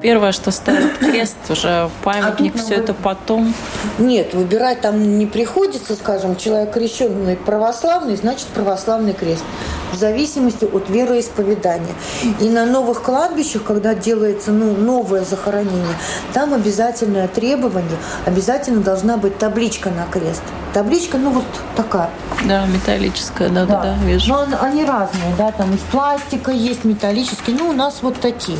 Первое, 0.00 0.30
что 0.32 0.52
ставят 0.52 0.96
крест, 1.00 1.36
уже 1.50 1.90
памятник, 2.04 2.54
а 2.54 2.58
все 2.58 2.76
это 2.76 2.94
потом. 2.94 3.52
Нет, 3.98 4.32
выбирать 4.32 4.80
там 4.80 5.18
не 5.18 5.26
приходится, 5.26 5.94
скажем, 5.94 6.36
человек 6.36 6.72
крещенный 6.72 7.36
православный, 7.36 8.16
значит 8.16 8.46
православный 8.48 9.12
крест. 9.12 9.44
В 9.92 9.96
зависимости 9.96 10.64
от 10.64 10.88
вероисповедания. 10.88 11.94
И 12.40 12.48
на 12.48 12.66
новых 12.66 13.02
кладбищах, 13.02 13.64
когда 13.64 13.94
делается 13.94 14.52
ну, 14.52 14.76
новое 14.76 15.24
захоронение, 15.24 15.94
там 16.32 16.54
обязательное 16.54 17.28
требование, 17.28 17.98
обязательно 18.26 18.80
должна 18.80 19.16
быть 19.16 19.38
табличка 19.38 19.90
на 19.90 20.06
крест. 20.06 20.42
Табличка, 20.72 21.18
ну 21.18 21.30
вот 21.30 21.44
такая. 21.74 22.10
Да, 22.46 22.66
металлическая, 22.66 23.48
да, 23.48 23.64
да, 23.64 23.82
да, 23.82 23.82
да 23.82 24.04
вижу. 24.04 24.28
Но 24.28 24.46
они 24.60 24.84
разные, 24.84 25.34
да, 25.36 25.50
там 25.52 25.74
из 25.74 25.80
пластика 25.90 26.52
есть, 26.52 26.84
металлические. 26.84 27.56
Ну, 27.56 27.70
у 27.70 27.72
нас 27.72 27.98
вот 28.02 28.20
такие, 28.20 28.58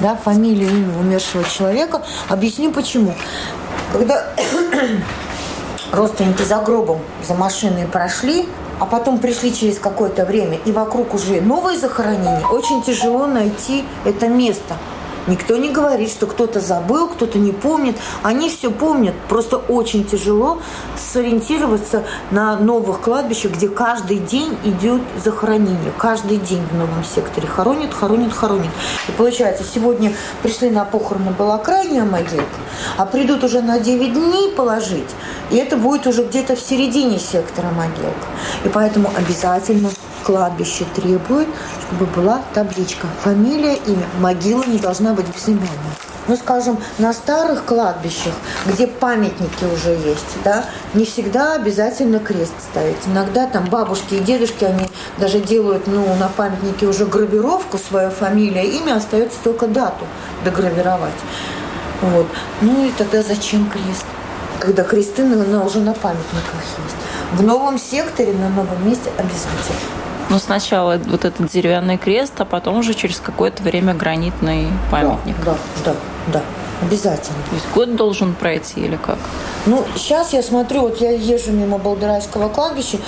да, 0.00 0.16
фамилия, 0.16 0.68
имя 0.68 0.98
умершего 0.98 1.44
человека. 1.44 2.02
Объясню 2.28 2.70
почему. 2.72 3.14
Когда 3.92 4.26
родственники 5.92 6.42
за 6.42 6.58
гробом, 6.58 7.00
за 7.26 7.34
машиной 7.34 7.86
прошли, 7.86 8.46
а 8.78 8.86
потом 8.86 9.18
пришли 9.18 9.52
через 9.54 9.78
какое-то 9.78 10.24
время, 10.24 10.58
и 10.64 10.72
вокруг 10.72 11.14
уже 11.14 11.40
новые 11.40 11.78
захоронения, 11.78 12.46
очень 12.48 12.82
тяжело 12.82 13.26
найти 13.26 13.84
это 14.04 14.28
место. 14.28 14.74
Никто 15.26 15.56
не 15.56 15.70
говорит, 15.70 16.10
что 16.10 16.26
кто-то 16.26 16.60
забыл, 16.60 17.08
кто-то 17.08 17.38
не 17.38 17.52
помнит. 17.52 17.96
Они 18.22 18.48
все 18.48 18.70
помнят. 18.70 19.14
Просто 19.28 19.56
очень 19.56 20.04
тяжело 20.04 20.60
сориентироваться 21.12 22.04
на 22.30 22.56
новых 22.56 23.00
кладбищах, 23.00 23.52
где 23.52 23.68
каждый 23.68 24.18
день 24.18 24.56
идет 24.64 25.02
захоронение. 25.22 25.92
Каждый 25.98 26.38
день 26.38 26.62
в 26.70 26.76
новом 26.76 27.04
секторе. 27.04 27.48
Хоронят, 27.48 27.92
хоронят, 27.92 28.32
хоронят. 28.32 28.72
И 29.08 29.12
получается, 29.12 29.64
сегодня 29.64 30.12
пришли 30.42 30.70
на 30.70 30.84
похороны, 30.84 31.30
была 31.32 31.58
крайняя 31.58 32.04
могилка, 32.04 32.44
а 32.96 33.06
придут 33.06 33.44
уже 33.44 33.62
на 33.62 33.78
9 33.78 34.12
дней 34.12 34.52
положить. 34.52 35.10
И 35.50 35.56
это 35.56 35.76
будет 35.76 36.06
уже 36.06 36.24
где-то 36.24 36.56
в 36.56 36.60
середине 36.60 37.18
сектора 37.18 37.68
могилка. 37.70 38.26
И 38.64 38.68
поэтому 38.68 39.10
обязательно 39.16 39.90
кладбище 40.26 40.84
требует, 40.96 41.46
чтобы 41.86 42.06
была 42.06 42.42
табличка. 42.52 43.06
Фамилия, 43.22 43.76
имя. 43.76 44.06
Могила 44.18 44.64
не 44.64 44.78
должна 44.78 45.14
быть 45.14 45.26
безымянной. 45.32 45.68
Ну, 46.26 46.36
скажем, 46.36 46.78
на 46.98 47.12
старых 47.12 47.64
кладбищах, 47.64 48.32
где 48.66 48.88
памятники 48.88 49.64
уже 49.72 49.90
есть, 49.90 50.42
да, 50.42 50.64
не 50.92 51.04
всегда 51.04 51.52
обязательно 51.52 52.18
крест 52.18 52.54
ставить. 52.58 52.96
Иногда 53.06 53.46
там 53.46 53.66
бабушки 53.66 54.14
и 54.14 54.18
дедушки, 54.18 54.64
они 54.64 54.90
даже 55.18 55.38
делают, 55.38 55.86
ну, 55.86 56.04
на 56.16 56.26
памятнике 56.28 56.86
уже 56.86 57.06
гравировку, 57.06 57.78
свою 57.78 58.10
фамилию, 58.10 58.64
имя, 58.64 58.96
остается 58.96 59.38
только 59.44 59.68
дату 59.68 60.04
догравировать. 60.44 61.14
Вот. 62.02 62.26
Ну 62.60 62.84
и 62.84 62.90
тогда 62.90 63.22
зачем 63.22 63.70
крест? 63.70 64.04
Когда 64.58 64.82
кресты 64.82 65.22
ну, 65.22 65.64
уже 65.64 65.78
на 65.78 65.92
памятниках 65.92 66.60
есть. 66.84 66.96
В 67.34 67.42
новом 67.44 67.78
секторе, 67.78 68.32
на 68.32 68.48
новом 68.48 68.84
месте 68.84 69.12
обязательно. 69.16 70.05
Ну, 70.28 70.38
сначала 70.38 70.98
вот 70.98 71.24
этот 71.24 71.50
деревянный 71.50 71.98
крест, 71.98 72.34
а 72.38 72.44
потом 72.44 72.78
уже 72.78 72.94
через 72.94 73.20
какое-то 73.20 73.62
время 73.62 73.94
гранитный 73.94 74.68
памятник. 74.90 75.36
Да, 75.44 75.56
да, 75.84 75.92
да, 75.92 75.94
да. 76.32 76.42
Обязательно. 76.82 77.38
То 77.48 77.54
есть 77.54 77.66
год 77.74 77.96
должен 77.96 78.34
пройти 78.34 78.80
или 78.80 78.96
как? 78.96 79.18
Ну, 79.64 79.84
сейчас 79.96 80.32
я 80.32 80.42
смотрю, 80.42 80.82
вот 80.82 81.00
я 81.00 81.10
езжу 81.10 81.52
мимо 81.52 81.78
Балдырайского 81.78 82.48
кладбища, 82.50 82.98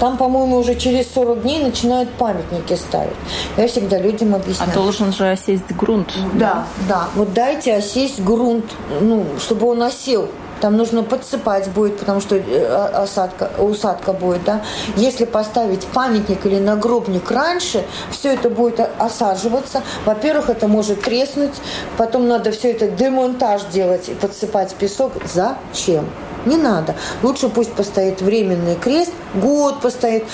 там, 0.00 0.16
по-моему, 0.16 0.56
уже 0.56 0.74
через 0.74 1.12
40 1.12 1.42
дней 1.42 1.62
начинают 1.62 2.10
памятники 2.14 2.74
ставить. 2.74 3.14
Я 3.56 3.68
всегда 3.68 3.98
людям 3.98 4.34
объясняю. 4.34 4.70
А 4.72 4.74
должен 4.74 5.12
же 5.12 5.30
осесть 5.30 5.70
грунт. 5.70 6.12
Да, 6.34 6.66
да. 6.88 6.88
да. 6.88 7.08
Вот 7.14 7.32
дайте 7.32 7.76
осесть 7.76 8.20
грунт, 8.20 8.64
ну, 9.00 9.24
чтобы 9.38 9.68
он 9.68 9.82
осел 9.82 10.28
там 10.62 10.76
нужно 10.76 11.02
подсыпать 11.02 11.68
будет, 11.70 11.98
потому 11.98 12.20
что 12.20 12.36
э, 12.36 12.66
осадка, 12.94 13.50
усадка 13.58 14.12
будет, 14.12 14.44
да. 14.44 14.62
Если 14.96 15.24
поставить 15.24 15.84
памятник 15.86 16.46
или 16.46 16.60
нагробник 16.60 17.28
раньше, 17.32 17.84
все 18.12 18.32
это 18.34 18.48
будет 18.48 18.78
осаживаться. 18.98 19.82
Во-первых, 20.06 20.50
это 20.50 20.68
может 20.68 21.02
треснуть, 21.02 21.54
потом 21.96 22.28
надо 22.28 22.52
все 22.52 22.70
это 22.70 22.86
демонтаж 22.86 23.62
делать 23.72 24.08
и 24.08 24.14
подсыпать 24.14 24.72
песок. 24.76 25.12
Зачем? 25.34 26.08
Не 26.46 26.56
надо. 26.56 26.94
Лучше 27.24 27.48
пусть 27.48 27.72
постоит 27.72 28.22
временный 28.22 28.76
крест, 28.76 29.12
год 29.34 29.80
постоит. 29.80 30.24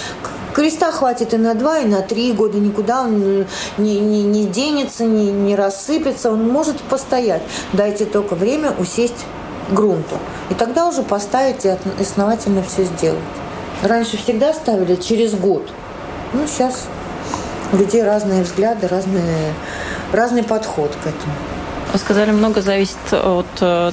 Креста 0.53 0.93
хватит 0.93 1.33
и 1.33 1.39
на 1.39 1.55
два, 1.55 1.79
и 1.79 1.87
на 1.87 2.03
три 2.03 2.33
года. 2.33 2.59
Никуда 2.59 3.03
он 3.03 3.47
не, 3.79 3.99
не, 3.99 4.23
не 4.25 4.45
денется, 4.47 5.05
не, 5.05 5.31
не 5.31 5.57
рассыпется. 5.57 6.31
Он 6.33 6.47
может 6.49 6.81
постоять. 6.83 7.43
Дайте 7.73 8.05
только 8.05 8.35
время 8.35 8.73
усесть 8.79 9.25
грунту. 9.71 10.17
И 10.51 10.55
тогда 10.55 10.87
уже 10.87 11.03
поставить 11.03 11.65
и 11.65 11.75
основательно 12.01 12.63
все 12.63 12.85
сделать. 12.85 13.19
Раньше 13.83 14.17
всегда 14.17 14.53
ставили 14.53 14.97
через 14.97 15.35
год. 15.35 15.69
Ну, 16.33 16.47
сейчас 16.47 16.87
у 17.73 17.77
людей 17.77 18.03
разные 18.03 18.43
взгляды, 18.43 18.89
разные, 18.89 19.53
разный 20.13 20.43
подход 20.43 20.91
к 21.03 21.07
этому. 21.07 21.33
Вы 21.93 21.99
сказали, 21.99 22.33
много 22.33 22.61
зависит 22.61 22.97
от 23.13 23.47
э, 23.61 23.93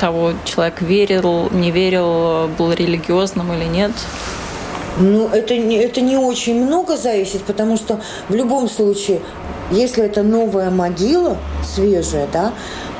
того, 0.00 0.32
человек 0.44 0.80
верил, 0.80 1.48
не 1.52 1.70
верил, 1.70 2.48
был 2.48 2.72
религиозным 2.72 3.52
или 3.52 3.64
нет. 3.64 3.92
Ну, 4.98 5.28
это 5.28 5.56
не, 5.56 5.76
это 5.76 6.00
не 6.00 6.16
очень 6.16 6.64
много 6.64 6.96
зависит, 6.96 7.42
потому 7.42 7.76
что 7.76 8.00
в 8.28 8.34
любом 8.34 8.68
случае, 8.68 9.20
если 9.70 10.04
это 10.04 10.22
новая 10.22 10.70
могила, 10.70 11.36
свежая, 11.64 12.28
да, 12.32 12.52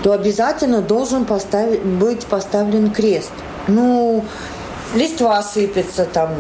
то 0.03 0.13
обязательно 0.13 0.83
должен 0.83 1.25
поставить, 1.25 1.83
быть 1.83 2.27
поставлен 2.27 2.91
крест. 2.91 3.33
Ну, 3.69 4.25
листва 4.95 5.43
сыпется, 5.43 6.05
там 6.05 6.31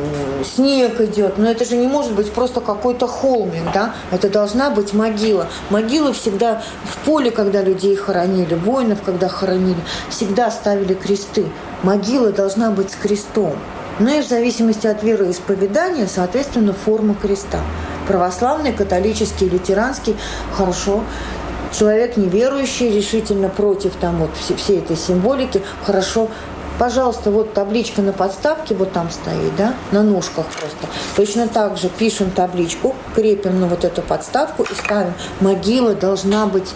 снег 0.44 1.00
идет, 1.00 1.38
но 1.38 1.50
это 1.50 1.64
же 1.64 1.76
не 1.76 1.86
может 1.86 2.12
быть 2.12 2.32
просто 2.32 2.60
какой-то 2.60 3.06
холмик, 3.06 3.64
да? 3.72 3.94
Это 4.10 4.28
должна 4.28 4.70
быть 4.70 4.92
могила. 4.92 5.46
Могилы 5.70 6.12
всегда 6.12 6.62
в 6.84 7.04
поле, 7.04 7.30
когда 7.30 7.62
людей 7.62 7.96
хоронили, 7.96 8.54
воинов, 8.54 8.98
когда 9.04 9.28
хоронили, 9.28 9.80
всегда 10.10 10.50
ставили 10.50 10.94
кресты. 10.94 11.46
Могила 11.82 12.30
должна 12.32 12.70
быть 12.70 12.90
с 12.90 12.96
крестом. 12.96 13.56
Ну 13.98 14.10
и 14.10 14.20
в 14.20 14.28
зависимости 14.28 14.86
от 14.86 15.02
вероисповедания, 15.02 16.06
соответственно, 16.06 16.74
форма 16.74 17.14
креста. 17.14 17.60
Православный, 18.06 18.72
католический, 18.72 19.48
лютеранский– 19.48 20.16
хорошо. 20.56 21.02
Человек 21.72 22.16
неверующий, 22.16 22.90
решительно 22.90 23.48
против 23.48 23.96
там 23.96 24.18
вот 24.18 24.30
всей 24.36 24.78
этой 24.78 24.96
символики, 24.96 25.62
хорошо, 25.84 26.28
пожалуйста, 26.78 27.30
вот 27.30 27.52
табличка 27.52 28.02
на 28.02 28.12
подставке 28.12 28.74
вот 28.74 28.92
там 28.92 29.10
стоит, 29.10 29.54
да, 29.56 29.74
на 29.90 30.02
ножках 30.02 30.46
просто. 30.46 30.86
Точно 31.16 31.48
так 31.48 31.76
же 31.76 31.88
пишем 31.88 32.30
табличку, 32.30 32.94
крепим 33.14 33.60
на 33.60 33.66
вот 33.66 33.84
эту 33.84 34.02
подставку 34.02 34.62
и 34.62 34.74
ставим. 34.74 35.12
Могила 35.40 35.94
должна 35.94 36.46
быть 36.46 36.72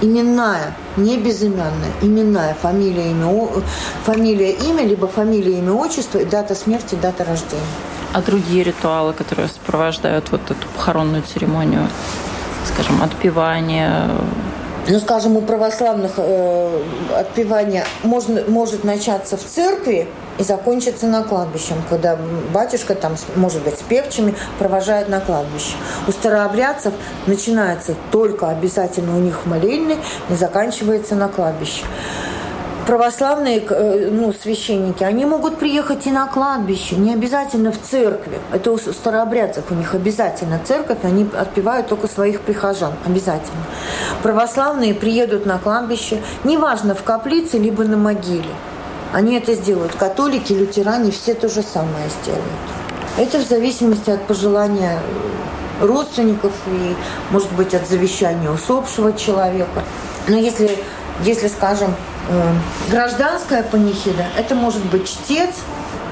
именная, 0.00 0.74
не 0.96 1.18
безымянная, 1.18 1.92
именная, 2.00 2.54
фамилия, 2.54 3.10
имя, 3.10 3.48
фамилия, 4.04 4.52
имя, 4.52 4.84
либо 4.84 5.08
фамилия, 5.08 5.58
имя, 5.58 5.72
отчество 5.72 6.18
и 6.18 6.24
дата 6.24 6.54
смерти, 6.54 6.94
дата 6.94 7.24
рождения. 7.24 7.62
А 8.12 8.22
другие 8.22 8.64
ритуалы, 8.64 9.12
которые 9.12 9.48
сопровождают 9.48 10.30
вот 10.30 10.50
эту 10.50 10.66
похоронную 10.76 11.22
церемонию? 11.22 11.88
скажем, 12.68 13.02
отпевание, 13.02 13.92
ну, 14.90 14.98
скажем, 15.00 15.36
у 15.36 15.42
православных 15.42 16.12
э, 16.16 16.82
отпевание 17.14 17.84
можно, 18.02 18.42
может 18.48 18.84
начаться 18.84 19.36
в 19.36 19.44
церкви 19.44 20.08
и 20.38 20.42
закончиться 20.42 21.06
на 21.06 21.22
кладбище, 21.24 21.74
когда 21.90 22.16
батюшка 22.54 22.94
там, 22.94 23.16
может 23.36 23.62
быть, 23.64 23.78
с 23.78 23.82
певчими 23.82 24.34
провожает 24.58 25.10
на 25.10 25.20
кладбище. 25.20 25.74
У 26.06 26.12
старообрядцев 26.12 26.94
начинается 27.26 27.96
только 28.10 28.48
обязательно 28.48 29.14
у 29.16 29.20
них 29.20 29.40
в 29.44 29.46
молельной 29.46 29.98
и 30.30 30.34
заканчивается 30.34 31.16
на 31.16 31.28
кладбище 31.28 31.84
православные 32.88 33.62
э, 33.68 34.08
ну, 34.10 34.32
священники, 34.32 35.04
они 35.04 35.26
могут 35.26 35.58
приехать 35.58 36.06
и 36.06 36.10
на 36.10 36.26
кладбище, 36.26 36.96
не 36.96 37.12
обязательно 37.12 37.70
в 37.70 37.78
церкви. 37.78 38.38
Это 38.50 38.72
у 38.72 38.78
старообрядцев, 38.78 39.64
у 39.70 39.74
них 39.74 39.94
обязательно 39.94 40.58
церковь, 40.64 40.96
они 41.02 41.28
отпевают 41.38 41.88
только 41.88 42.08
своих 42.08 42.40
прихожан, 42.40 42.94
обязательно. 43.04 43.60
Православные 44.22 44.94
приедут 44.94 45.44
на 45.44 45.58
кладбище, 45.58 46.22
неважно, 46.44 46.94
в 46.94 47.02
каплице, 47.02 47.58
либо 47.58 47.84
на 47.84 47.98
могиле. 47.98 48.54
Они 49.12 49.36
это 49.36 49.52
сделают. 49.52 49.94
Католики, 49.94 50.54
лютеране, 50.54 51.10
все 51.10 51.34
то 51.34 51.50
же 51.50 51.62
самое 51.62 52.08
сделают. 52.22 52.44
Это 53.18 53.36
в 53.36 53.46
зависимости 53.46 54.08
от 54.08 54.22
пожелания 54.22 54.98
родственников 55.82 56.52
и, 56.66 56.96
может 57.32 57.52
быть, 57.52 57.74
от 57.74 57.86
завещания 57.86 58.50
усопшего 58.50 59.12
человека. 59.12 59.82
Но 60.26 60.36
если, 60.36 60.70
если 61.22 61.48
скажем, 61.48 61.90
э, 61.90 62.17
гражданская 62.90 63.62
панихида, 63.62 64.26
это 64.36 64.54
может 64.54 64.84
быть 64.86 65.08
чтец, 65.08 65.50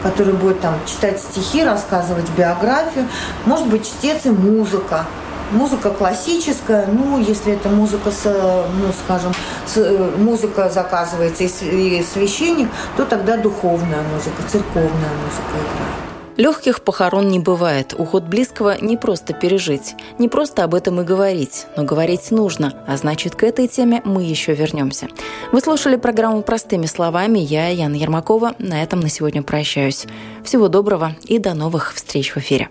который 0.02 0.35
будет 0.35 0.61
там 0.61 0.74
читать 0.87 1.20
стихи, 1.20 1.64
рассказывать 1.64 2.29
биографию, 2.37 3.09
может 3.44 3.66
быть 3.68 3.87
чтец 3.87 4.24
и 4.24 4.31
музыка. 4.31 5.05
Музыка 5.52 5.90
классическая, 5.90 6.87
ну, 6.87 7.20
если 7.20 7.52
это 7.52 7.68
музыка, 7.68 8.11
с, 8.11 8.24
ну, 8.24 8.92
скажем, 9.05 9.33
с, 9.64 9.76
э, 9.76 10.11
музыка 10.18 10.68
заказывается 10.68 11.44
и 11.44 12.02
священник, 12.02 12.68
то 12.96 13.05
тогда 13.05 13.37
духовная 13.37 14.02
музыка, 14.12 14.42
церковная 14.50 14.90
музыка 14.90 15.52
играет. 15.52 16.06
Легких 16.37 16.83
похорон 16.83 17.29
не 17.29 17.38
бывает. 17.38 17.94
Уход 17.96 18.25
близкого 18.25 18.77
не 18.81 18.96
просто 18.96 19.33
пережить. 19.33 19.94
Не 20.18 20.29
просто 20.29 20.64
об 20.64 20.75
этом 20.75 21.01
и 21.01 21.05
говорить. 21.05 21.66
Но 21.77 21.85
говорить 21.85 22.31
нужно. 22.31 22.75
А 22.87 22.96
значит, 22.96 23.35
к 23.35 23.42
этой 23.42 23.68
теме 23.68 24.03
мы 24.05 24.22
еще 24.22 24.55
вернемся. 24.55 25.09
Вы 25.53 25.61
слушали 25.61 25.96
программу 25.96 26.42
«Простыми 26.42 26.87
словами». 26.87 27.38
Я, 27.38 27.68
Яна 27.68 27.94
Ермакова. 27.94 28.55
На 28.59 28.83
этом 28.83 29.01
на 29.01 29.09
сегодня 29.09 29.42
прощаюсь. 29.42 30.07
Всего 30.44 30.68
доброго 30.68 31.16
и 31.25 31.38
до 31.38 31.55
новых 31.55 31.94
встреч 31.94 32.35
в 32.35 32.37
эфире. 32.38 32.68